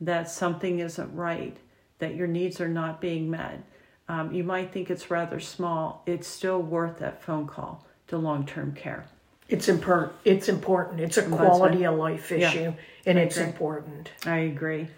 that 0.00 0.30
something 0.30 0.80
isn't 0.80 1.14
right, 1.14 1.56
that 1.98 2.14
your 2.14 2.26
needs 2.26 2.60
are 2.60 2.68
not 2.68 3.00
being 3.00 3.30
met, 3.30 3.62
um, 4.08 4.32
you 4.32 4.44
might 4.44 4.72
think 4.72 4.90
it's 4.90 5.10
rather 5.10 5.40
small, 5.40 6.02
it's 6.06 6.28
still 6.28 6.60
worth 6.60 6.98
that 6.98 7.22
phone 7.22 7.46
call 7.46 7.86
to 8.08 8.18
long 8.18 8.44
term 8.44 8.72
care. 8.72 9.06
It's 9.48 9.68
important. 9.68 10.12
It's 10.24 10.48
important. 10.48 11.00
It's 11.00 11.16
a 11.16 11.22
quality 11.22 11.84
of 11.84 11.96
life 11.96 12.32
issue, 12.32 12.58
yeah, 12.58 12.72
and 13.06 13.18
I 13.18 13.22
it's 13.22 13.36
agree. 13.36 13.48
important. 13.48 14.10
I 14.24 14.38
agree. 14.38 14.88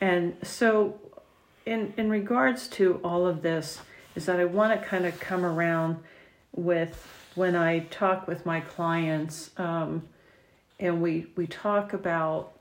And 0.00 0.36
so, 0.42 0.98
in 1.64 1.92
in 1.96 2.08
regards 2.08 2.68
to 2.68 3.00
all 3.02 3.26
of 3.26 3.42
this, 3.42 3.80
is 4.14 4.26
that 4.26 4.38
I 4.38 4.44
want 4.44 4.80
to 4.80 4.86
kind 4.86 5.06
of 5.06 5.18
come 5.18 5.44
around 5.44 5.98
with 6.52 7.06
when 7.34 7.56
I 7.56 7.80
talk 7.90 8.28
with 8.28 8.46
my 8.46 8.60
clients, 8.60 9.50
um, 9.58 10.02
and 10.78 11.02
we 11.02 11.26
we 11.36 11.46
talk 11.46 11.92
about 11.92 12.52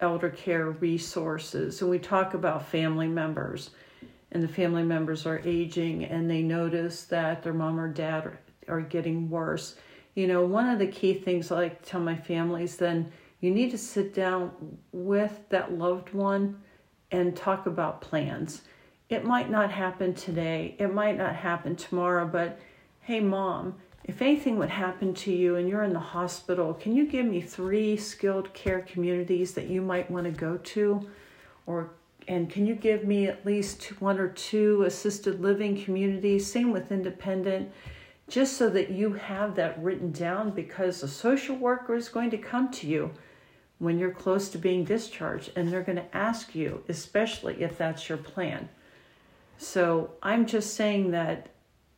elder 0.00 0.30
care 0.30 0.70
resources, 0.70 1.80
and 1.80 1.90
we 1.90 1.98
talk 1.98 2.34
about 2.34 2.66
family 2.66 3.08
members, 3.08 3.70
and 4.32 4.42
the 4.42 4.48
family 4.48 4.82
members 4.82 5.26
are 5.26 5.40
aging, 5.44 6.04
and 6.04 6.30
they 6.30 6.42
notice 6.42 7.04
that 7.04 7.42
their 7.42 7.54
mom 7.54 7.80
or 7.80 7.88
dad 7.88 8.26
are, 8.26 8.40
are 8.68 8.80
getting 8.80 9.30
worse. 9.30 9.76
You 10.14 10.26
know, 10.26 10.44
one 10.44 10.68
of 10.68 10.78
the 10.78 10.86
key 10.86 11.14
things 11.14 11.50
I 11.50 11.56
like 11.56 11.82
to 11.82 11.88
tell 11.88 12.00
my 12.00 12.16
families 12.16 12.76
then 12.76 13.12
you 13.40 13.50
need 13.50 13.70
to 13.70 13.78
sit 13.78 14.14
down 14.14 14.78
with 14.92 15.48
that 15.50 15.72
loved 15.72 16.12
one 16.12 16.60
and 17.10 17.36
talk 17.36 17.66
about 17.66 18.00
plans. 18.00 18.62
It 19.08 19.24
might 19.24 19.48
not 19.48 19.70
happen 19.70 20.12
today, 20.12 20.74
it 20.78 20.92
might 20.92 21.16
not 21.16 21.34
happen 21.34 21.76
tomorrow, 21.76 22.26
but 22.26 22.60
hey, 23.00 23.20
mom, 23.20 23.76
if 24.04 24.20
anything 24.20 24.58
would 24.58 24.70
happen 24.70 25.14
to 25.14 25.32
you 25.32 25.56
and 25.56 25.68
you're 25.68 25.84
in 25.84 25.92
the 25.92 25.98
hospital, 25.98 26.74
can 26.74 26.96
you 26.96 27.06
give 27.06 27.26
me 27.26 27.40
three 27.40 27.96
skilled 27.96 28.52
care 28.54 28.80
communities 28.80 29.54
that 29.54 29.68
you 29.68 29.80
might 29.80 30.10
want 30.10 30.24
to 30.24 30.30
go 30.30 30.56
to? 30.56 31.08
Or 31.66 31.90
and 32.28 32.50
can 32.50 32.66
you 32.66 32.74
give 32.74 33.04
me 33.04 33.26
at 33.26 33.44
least 33.46 34.00
one 34.00 34.20
or 34.20 34.28
two 34.28 34.82
assisted 34.82 35.40
living 35.40 35.82
communities? 35.82 36.50
Same 36.50 36.70
with 36.70 36.92
independent, 36.92 37.72
just 38.28 38.58
so 38.58 38.68
that 38.68 38.90
you 38.90 39.14
have 39.14 39.54
that 39.56 39.82
written 39.82 40.12
down 40.12 40.50
because 40.50 41.02
a 41.02 41.08
social 41.08 41.56
worker 41.56 41.94
is 41.94 42.10
going 42.10 42.30
to 42.30 42.38
come 42.38 42.70
to 42.72 42.86
you 42.86 43.10
when 43.78 43.98
you're 43.98 44.10
close 44.10 44.50
to 44.50 44.58
being 44.58 44.84
discharged 44.84 45.52
and 45.56 45.72
they're 45.72 45.82
going 45.82 45.96
to 45.96 46.16
ask 46.16 46.54
you, 46.54 46.84
especially 46.88 47.62
if 47.62 47.78
that's 47.78 48.08
your 48.08 48.18
plan. 48.18 48.68
So 49.56 50.10
I'm 50.22 50.44
just 50.44 50.74
saying 50.74 51.12
that, 51.12 51.48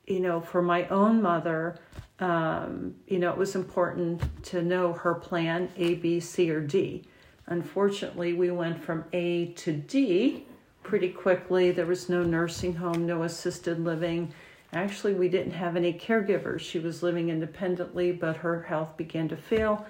you 0.06 0.20
know, 0.20 0.40
for 0.40 0.62
my 0.62 0.86
own 0.88 1.20
mother, 1.20 1.78
um, 2.20 2.94
you 3.08 3.18
know, 3.18 3.30
it 3.30 3.36
was 3.36 3.56
important 3.56 4.22
to 4.44 4.62
know 4.62 4.92
her 4.92 5.14
plan 5.14 5.70
A, 5.76 5.94
B, 5.94 6.20
C, 6.20 6.50
or 6.50 6.60
D. 6.60 7.04
Unfortunately, 7.46 8.32
we 8.32 8.50
went 8.50 8.82
from 8.82 9.04
A 9.12 9.46
to 9.54 9.72
D 9.72 10.44
pretty 10.82 11.10
quickly. 11.10 11.70
There 11.70 11.86
was 11.86 12.08
no 12.08 12.22
nursing 12.22 12.74
home, 12.74 13.06
no 13.06 13.22
assisted 13.22 13.82
living. 13.84 14.32
Actually, 14.72 15.14
we 15.14 15.28
didn't 15.28 15.52
have 15.52 15.76
any 15.76 15.92
caregivers. 15.92 16.60
She 16.60 16.78
was 16.78 17.02
living 17.02 17.28
independently, 17.28 18.12
but 18.12 18.36
her 18.36 18.62
health 18.62 18.96
began 18.96 19.28
to 19.28 19.36
fail, 19.36 19.84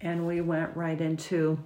and 0.00 0.26
we 0.26 0.40
went 0.40 0.76
right 0.76 1.00
into 1.00 1.58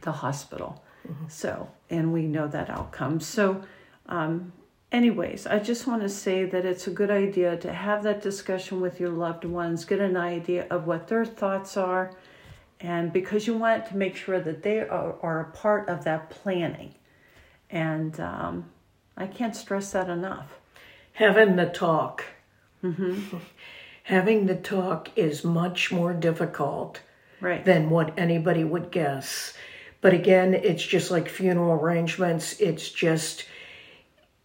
the 0.00 0.12
hospital. 0.12 0.82
Mm-hmm. 1.06 1.24
So, 1.28 1.68
and 1.90 2.12
we 2.12 2.22
know 2.22 2.48
that 2.48 2.70
outcome. 2.70 3.20
So, 3.20 3.62
um, 4.06 4.52
anyways, 4.92 5.46
I 5.46 5.58
just 5.58 5.86
want 5.86 6.02
to 6.02 6.08
say 6.08 6.44
that 6.44 6.64
it's 6.64 6.86
a 6.86 6.90
good 6.90 7.10
idea 7.10 7.56
to 7.58 7.72
have 7.72 8.02
that 8.04 8.22
discussion 8.22 8.80
with 8.80 8.98
your 8.98 9.10
loved 9.10 9.44
ones, 9.44 9.84
get 9.84 10.00
an 10.00 10.16
idea 10.16 10.66
of 10.70 10.86
what 10.86 11.08
their 11.08 11.24
thoughts 11.24 11.76
are, 11.76 12.14
and 12.82 13.12
because 13.12 13.46
you 13.46 13.56
want 13.56 13.86
to 13.86 13.96
make 13.96 14.16
sure 14.16 14.40
that 14.40 14.64
they 14.64 14.80
are, 14.80 15.14
are 15.22 15.40
a 15.40 15.56
part 15.56 15.88
of 15.88 16.02
that 16.04 16.30
planning. 16.30 16.94
And 17.70 18.18
um, 18.18 18.70
I 19.16 19.28
can't 19.28 19.54
stress 19.54 19.92
that 19.92 20.10
enough. 20.10 20.58
Having 21.12 21.56
the 21.56 21.66
talk. 21.66 22.24
Mm-hmm. 22.82 23.36
Having 24.04 24.46
the 24.46 24.56
talk 24.56 25.10
is 25.14 25.44
much 25.44 25.92
more 25.92 26.12
difficult 26.12 27.00
right. 27.40 27.64
than 27.64 27.88
what 27.88 28.18
anybody 28.18 28.64
would 28.64 28.90
guess. 28.90 29.54
But 30.00 30.12
again, 30.12 30.52
it's 30.52 30.84
just 30.84 31.12
like 31.12 31.28
funeral 31.28 31.80
arrangements. 31.80 32.58
It's 32.58 32.90
just 32.90 33.44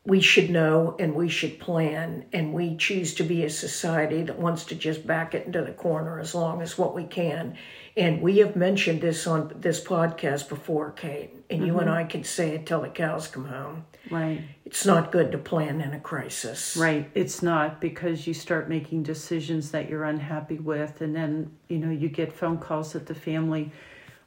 we 0.06 0.22
should 0.22 0.52
know 0.52 0.96
and 1.00 1.16
we 1.16 1.28
should 1.28 1.60
plan 1.60 2.26
and 2.32 2.54
we 2.54 2.78
choose 2.78 3.16
to 3.16 3.24
be 3.24 3.44
a 3.44 3.50
society 3.50 4.22
that 4.22 4.38
wants 4.38 4.66
to 4.66 4.76
just 4.76 5.08
back 5.08 5.34
it 5.34 5.48
into 5.48 5.64
the 5.64 5.74
corner 5.74 6.20
as 6.20 6.36
long 6.36 6.62
as 6.62 6.78
what 6.78 6.94
we 6.94 7.04
can 7.04 7.58
and 7.98 8.22
we 8.22 8.38
have 8.38 8.56
mentioned 8.56 9.02
this 9.02 9.28
on 9.28 9.52
this 9.60 9.84
podcast 9.84 10.48
before 10.48 10.92
kate 10.92 11.32
and 11.50 11.60
mm-hmm. 11.60 11.68
you 11.68 11.80
and 11.80 11.88
mm-hmm. 11.88 11.98
i 11.98 12.04
can 12.04 12.24
say 12.24 12.52
it 12.52 12.66
till 12.66 12.82
the 12.82 12.90
cows 12.90 13.28
come 13.28 13.46
home 13.46 13.86
right 14.10 14.42
it's 14.66 14.86
not 14.86 15.12
good 15.12 15.32
to 15.32 15.38
plan 15.38 15.82
in 15.82 15.94
a 15.94 16.00
crisis 16.00 16.78
right 16.78 17.10
it's 17.14 17.42
not 17.42 17.82
because 17.82 18.28
you 18.28 18.34
start 18.34 18.70
making 18.70 19.04
decisions 19.04 19.72
that 19.72 19.90
you're 19.90 20.06
unhappy 20.06 20.58
with 20.58 21.02
and 21.02 21.16
then 21.16 21.52
you 21.68 21.78
know 21.78 21.92
you 21.92 22.08
get 22.08 22.32
phone 22.32 22.58
calls 22.58 22.96
at 22.96 23.06
the 23.06 23.16
family 23.16 23.72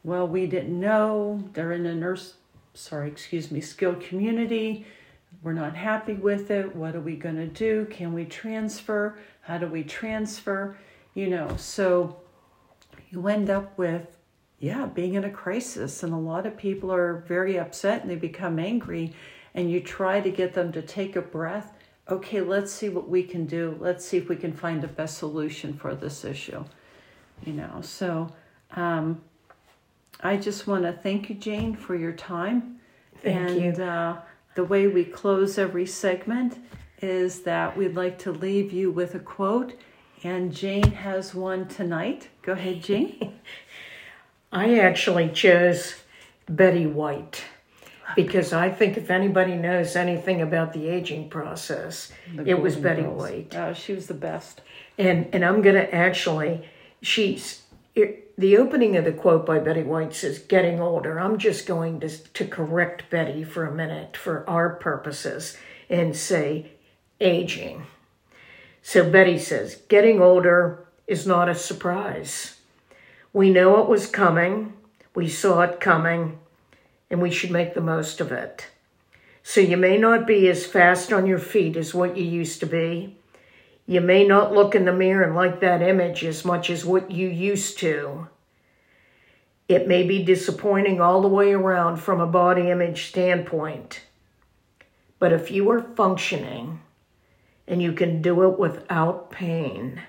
well 0.05 0.27
we 0.27 0.47
didn't 0.47 0.79
know 0.79 1.43
they're 1.53 1.73
in 1.73 1.87
a 1.87 1.95
nurse 1.95 2.35
sorry 2.75 3.09
excuse 3.09 3.51
me 3.51 3.61
skilled 3.61 4.01
community 4.01 4.85
we're 5.43 5.53
not 5.53 5.75
happy 5.75 6.15
with 6.15 6.51
it. 6.51 6.75
What 6.75 6.95
are 6.95 7.01
we 7.01 7.17
going 7.17 7.37
to 7.37 7.47
do? 7.47 7.87
Can 7.91 8.13
we 8.13 8.25
transfer? 8.25 9.19
How 9.43 9.59
do 9.59 9.67
we 9.67 9.83
transfer? 9.83 10.77
You 11.15 11.29
know, 11.29 11.57
so 11.57 12.17
you 13.11 13.27
end 13.29 13.51
up 13.51 13.77
with, 13.77 14.17
yeah, 14.59 14.87
being 14.87 15.15
in 15.15 15.25
a 15.25 15.31
crisis. 15.31 16.03
And 16.03 16.13
a 16.13 16.19
lot 16.19 16.47
of 16.47 16.57
people 16.57 16.93
are 16.93 17.25
very 17.27 17.59
upset 17.59 18.03
and 18.03 18.11
they 18.11 18.17
become 18.17 18.59
angry. 18.59 19.13
And 19.55 19.71
you 19.71 19.81
try 19.81 20.21
to 20.21 20.31
get 20.31 20.55
them 20.55 20.73
to 20.73 20.83
take 20.83 21.17
a 21.17 21.23
breath. 21.23 21.73
Okay, 22.09 22.41
let's 22.41 22.73
see 22.73 22.89
what 22.89 23.09
we 23.09 23.23
can 23.23 23.47
do. 23.47 23.77
Let's 23.81 24.05
see 24.05 24.17
if 24.17 24.29
we 24.29 24.37
can 24.37 24.53
find 24.53 24.83
the 24.83 24.89
best 24.89 25.19
solution 25.19 25.75
for 25.75 25.95
this 25.95 26.25
issue. 26.25 26.65
You 27.45 27.55
know, 27.55 27.81
so 27.83 28.33
um, 28.73 29.21
I 30.21 30.37
just 30.37 30.67
want 30.67 30.83
to 30.85 30.93
thank 30.93 31.29
you, 31.29 31.35
Jane, 31.35 31.75
for 31.75 31.95
your 31.95 32.13
time. 32.13 32.81
Thank 33.23 33.51
and, 33.51 33.77
you. 33.79 33.85
Uh, 33.85 34.21
the 34.55 34.65
way 34.65 34.89
we 34.89 35.05
close 35.05 35.59
every 35.59 35.87
segment 35.87 36.59
is 37.01 37.43
that 37.43 37.77
we'd 37.77 37.95
like 37.95 38.19
to 38.19 38.33
leave 38.33 38.73
you 38.73 38.91
with 38.91 39.15
a 39.15 39.21
quote, 39.21 39.75
and 40.23 40.53
Jane 40.53 40.93
has 40.93 41.35
one 41.35 41.67
tonight. 41.69 42.29
Go 42.43 42.53
ahead, 42.53 42.83
Jane. 42.83 43.41
I 44.53 44.79
actually 44.79 45.29
chose 45.29 45.95
Betty 46.49 46.87
White 46.87 47.45
because 48.17 48.53
I 48.53 48.71
think 48.71 48.97
if 48.97 49.11
anybody 49.11 49.55
knows 49.55 49.95
anything 49.95 50.43
about 50.43 50.73
the 50.73 50.89
aging 50.89 51.29
process, 51.31 52.11
the 52.35 52.45
it 52.47 52.61
was 52.61 52.77
Betty 52.77 53.03
Girls. 53.03 53.21
White. 53.21 53.55
Oh, 53.57 53.73
she 53.73 53.93
was 53.93 54.09
the 54.09 54.15
best. 54.15 54.61
And 54.99 55.29
and 55.33 55.45
I'm 55.45 55.63
gonna 55.63 55.89
actually, 55.93 56.69
she's 57.01 57.63
it, 57.95 58.37
the 58.37 58.57
opening 58.57 58.97
of 58.97 59.05
the 59.05 59.13
quote 59.13 59.45
by 59.45 59.59
Betty 59.59 59.83
White 59.83 60.15
says, 60.15 60.39
Getting 60.39 60.81
older. 60.81 61.19
I'm 61.19 61.39
just 61.39 61.67
going 61.67 62.01
to, 62.01 62.09
to 62.09 62.47
correct 62.47 63.11
Betty 63.11 63.45
for 63.45 63.67
a 63.67 63.75
minute 63.75 64.17
for 64.17 64.49
our 64.49 64.71
purposes 64.71 65.57
and 65.89 66.17
say, 66.17 66.73
aging. 67.21 67.87
So 68.83 69.09
Betty 69.09 69.39
says, 69.39 69.77
Getting 69.89 70.21
older 70.21 70.87
is 71.07 71.27
not 71.27 71.49
a 71.49 71.55
surprise. 71.55 72.61
We 73.33 73.51
know 73.51 73.83
it 73.83 73.89
was 73.89 74.07
coming, 74.07 74.73
we 75.15 75.29
saw 75.29 75.63
it 75.63 75.81
coming, 75.81 76.39
and 77.11 77.21
we 77.21 77.31
should 77.31 77.51
make 77.51 77.75
the 77.75 77.81
most 77.81 78.21
of 78.21 78.33
it. 78.33 78.69
So 79.43 79.61
you 79.61 79.77
may 79.77 79.97
not 79.97 80.27
be 80.27 80.49
as 80.49 80.67
fast 80.67 81.13
on 81.13 81.27
your 81.27 81.39
feet 81.39 81.77
as 81.77 81.95
what 81.95 82.17
you 82.17 82.25
used 82.25 82.61
to 82.61 82.67
be 82.67 83.17
you 83.91 84.01
may 84.01 84.25
not 84.25 84.53
look 84.53 84.77
in 84.77 84.85
the 84.85 84.93
mirror 84.93 85.25
and 85.25 85.35
like 85.35 85.59
that 85.59 85.83
image 85.83 86.25
as 86.25 86.45
much 86.45 86.71
as 86.71 86.85
what 86.85 87.11
you 87.11 87.27
used 87.27 87.77
to. 87.81 88.29
It 89.67 89.89
may 89.89 90.05
be 90.05 90.23
disappointing 90.23 91.01
all 91.01 91.21
the 91.21 91.27
way 91.27 91.53
around 91.53 91.97
from 91.97 92.21
a 92.21 92.27
body 92.29 92.71
image 92.71 93.09
standpoint. 93.09 94.03
But 95.19 95.33
if 95.33 95.51
you 95.51 95.69
are 95.73 95.83
functioning 95.83 96.83
and 97.71 97.81
you 97.81 97.93
can 97.93 98.21
do 98.21 98.43
it 98.43 98.59
without 98.59 99.31
pain, 99.31 100.03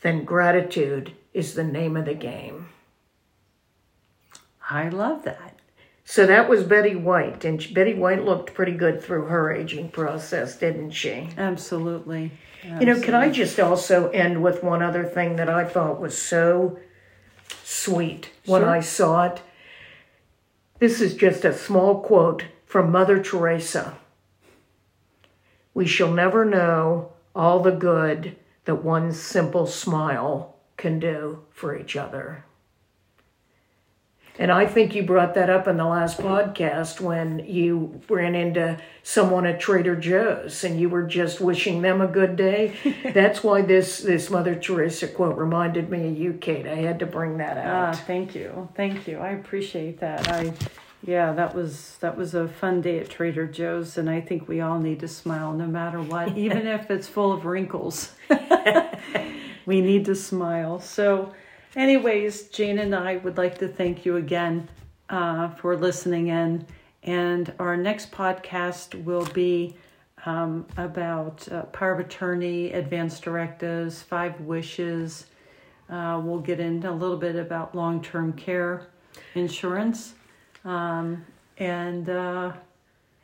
then 0.00 0.24
gratitude 0.24 1.14
is 1.32 1.54
the 1.54 1.62
name 1.62 1.96
of 1.96 2.04
the 2.06 2.14
game. 2.14 2.68
I 4.68 4.88
love 4.88 5.22
that. 5.22 5.54
So 6.04 6.26
that 6.26 6.48
was 6.48 6.64
Betty 6.64 6.96
White, 6.96 7.44
and 7.44 7.72
Betty 7.72 7.94
White 7.94 8.24
looked 8.24 8.52
pretty 8.52 8.72
good 8.72 9.00
through 9.00 9.26
her 9.26 9.52
aging 9.52 9.90
process, 9.90 10.56
didn't 10.56 10.90
she? 10.90 11.28
Absolutely. 11.36 12.32
You 12.64 12.86
know, 12.86 13.00
can 13.00 13.14
I 13.14 13.30
just 13.30 13.60
also 13.60 14.08
end 14.10 14.42
with 14.42 14.64
one 14.64 14.82
other 14.82 15.04
thing 15.04 15.36
that 15.36 15.48
I 15.48 15.64
thought 15.64 16.00
was 16.00 16.20
so 16.20 16.80
sweet 17.62 18.30
when 18.44 18.62
sure. 18.62 18.70
I 18.70 18.80
saw 18.80 19.26
it? 19.26 19.42
This 20.80 21.00
is 21.00 21.14
just 21.14 21.44
a 21.44 21.56
small 21.56 22.00
quote 22.00 22.46
from 22.66 22.90
Mother 22.90 23.22
Teresa. 23.22 23.96
We 25.78 25.86
shall 25.86 26.10
never 26.10 26.44
know 26.44 27.12
all 27.36 27.60
the 27.60 27.70
good 27.70 28.34
that 28.64 28.82
one 28.82 29.12
simple 29.12 29.64
smile 29.64 30.56
can 30.76 30.98
do 30.98 31.44
for 31.52 31.78
each 31.78 31.94
other. 31.94 32.44
And 34.40 34.50
I 34.50 34.66
think 34.66 34.96
you 34.96 35.04
brought 35.04 35.34
that 35.34 35.48
up 35.48 35.68
in 35.68 35.76
the 35.76 35.84
last 35.84 36.18
podcast 36.18 37.00
when 37.00 37.44
you 37.46 38.00
ran 38.08 38.34
into 38.34 38.80
someone 39.04 39.46
at 39.46 39.60
Trader 39.60 39.94
Joe's 39.94 40.64
and 40.64 40.80
you 40.80 40.88
were 40.88 41.04
just 41.04 41.40
wishing 41.40 41.80
them 41.80 42.00
a 42.00 42.08
good 42.08 42.34
day. 42.34 42.74
That's 43.14 43.44
why 43.44 43.62
this 43.62 44.00
this 44.00 44.30
Mother 44.30 44.56
Teresa 44.56 45.06
quote 45.06 45.38
reminded 45.38 45.90
me 45.90 46.08
of 46.08 46.18
you, 46.18 46.32
Kate. 46.32 46.66
I 46.66 46.74
had 46.74 46.98
to 46.98 47.06
bring 47.06 47.38
that 47.38 47.56
out. 47.56 47.94
Ah, 47.94 48.02
thank 48.04 48.34
you, 48.34 48.68
thank 48.74 49.06
you. 49.06 49.18
I 49.18 49.28
appreciate 49.28 50.00
that. 50.00 50.28
I, 50.28 50.52
yeah, 51.02 51.32
that 51.32 51.54
was 51.54 51.96
that 52.00 52.16
was 52.16 52.34
a 52.34 52.48
fun 52.48 52.80
day 52.80 52.98
at 52.98 53.08
Trader 53.08 53.46
Joe's, 53.46 53.96
and 53.98 54.10
I 54.10 54.20
think 54.20 54.48
we 54.48 54.60
all 54.60 54.78
need 54.80 55.00
to 55.00 55.08
smile 55.08 55.52
no 55.52 55.66
matter 55.66 56.02
what, 56.02 56.36
even 56.36 56.66
if 56.66 56.90
it's 56.90 57.06
full 57.06 57.32
of 57.32 57.44
wrinkles. 57.44 58.12
we 59.66 59.80
need 59.80 60.04
to 60.06 60.14
smile. 60.14 60.80
So, 60.80 61.32
anyways, 61.76 62.48
Jane 62.48 62.78
and 62.78 62.94
I 62.94 63.18
would 63.18 63.36
like 63.36 63.58
to 63.58 63.68
thank 63.68 64.04
you 64.04 64.16
again 64.16 64.68
uh, 65.08 65.50
for 65.50 65.76
listening 65.76 66.28
in. 66.28 66.66
And 67.04 67.52
our 67.58 67.76
next 67.76 68.10
podcast 68.10 69.02
will 69.04 69.24
be 69.26 69.76
um, 70.26 70.66
about 70.76 71.50
uh, 71.50 71.62
power 71.64 71.92
of 71.92 72.00
attorney, 72.00 72.72
advance 72.72 73.20
directives, 73.20 74.02
five 74.02 74.40
wishes. 74.40 75.26
Uh, 75.88 76.20
we'll 76.22 76.40
get 76.40 76.60
into 76.60 76.90
a 76.90 76.92
little 76.92 77.16
bit 77.16 77.36
about 77.36 77.74
long 77.74 78.02
term 78.02 78.32
care 78.32 78.88
insurance. 79.34 80.14
Um, 80.68 81.24
and 81.56 82.08
uh, 82.08 82.52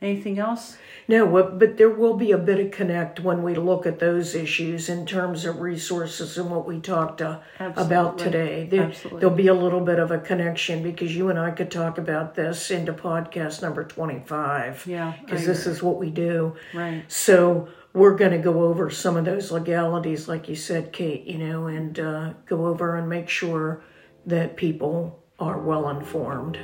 anything 0.01 0.39
else? 0.39 0.77
No, 1.07 1.27
but 1.27 1.77
there 1.77 1.89
will 1.89 2.15
be 2.15 2.31
a 2.31 2.37
bit 2.37 2.59
of 2.59 2.71
connect 2.71 3.19
when 3.19 3.43
we 3.43 3.53
look 3.53 3.85
at 3.85 3.99
those 3.99 4.33
issues 4.33 4.89
in 4.89 5.05
terms 5.05 5.45
of 5.45 5.61
resources 5.61 6.37
and 6.39 6.49
what 6.49 6.65
we 6.65 6.79
talked 6.79 7.21
uh, 7.21 7.39
about 7.59 8.17
today. 8.17 8.65
There, 8.65 8.91
will 9.11 9.29
be 9.29 9.47
a 9.47 9.53
little 9.53 9.81
bit 9.81 9.99
of 9.99 10.09
a 10.09 10.17
connection 10.17 10.81
because 10.81 11.15
you 11.15 11.29
and 11.29 11.37
I 11.37 11.51
could 11.51 11.69
talk 11.69 11.99
about 11.99 12.33
this 12.33 12.71
into 12.71 12.93
podcast 12.93 13.61
number 13.61 13.83
25. 13.83 14.87
Yeah. 14.87 15.13
Because 15.23 15.45
this 15.45 15.67
is 15.67 15.83
what 15.83 15.97
we 15.97 16.09
do. 16.09 16.55
Right. 16.73 17.03
So 17.07 17.69
we're 17.93 18.15
going 18.15 18.31
to 18.31 18.39
go 18.39 18.63
over 18.63 18.89
some 18.89 19.15
of 19.17 19.25
those 19.25 19.51
legalities, 19.51 20.27
like 20.27 20.49
you 20.49 20.55
said, 20.55 20.91
Kate, 20.91 21.25
you 21.25 21.37
know, 21.37 21.67
and 21.67 21.99
uh, 21.99 22.33
go 22.47 22.65
over 22.65 22.95
and 22.95 23.07
make 23.07 23.29
sure 23.29 23.83
that 24.25 24.57
people 24.57 25.21
are 25.39 25.59
well 25.59 25.89
informed. 25.89 26.57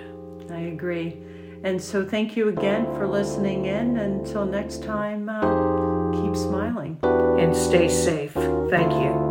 I 0.50 0.60
agree. 0.60 1.18
And 1.64 1.82
so, 1.82 2.04
thank 2.04 2.36
you 2.36 2.50
again 2.50 2.86
for 2.96 3.08
listening 3.08 3.66
in. 3.66 3.98
Until 3.98 4.46
next 4.46 4.84
time, 4.84 5.30
uh, 5.30 6.12
keep 6.12 6.36
smiling 6.36 6.98
and 7.04 7.56
stay 7.56 7.88
safe. 7.88 8.34
Thank 8.34 8.94
you. 8.94 9.31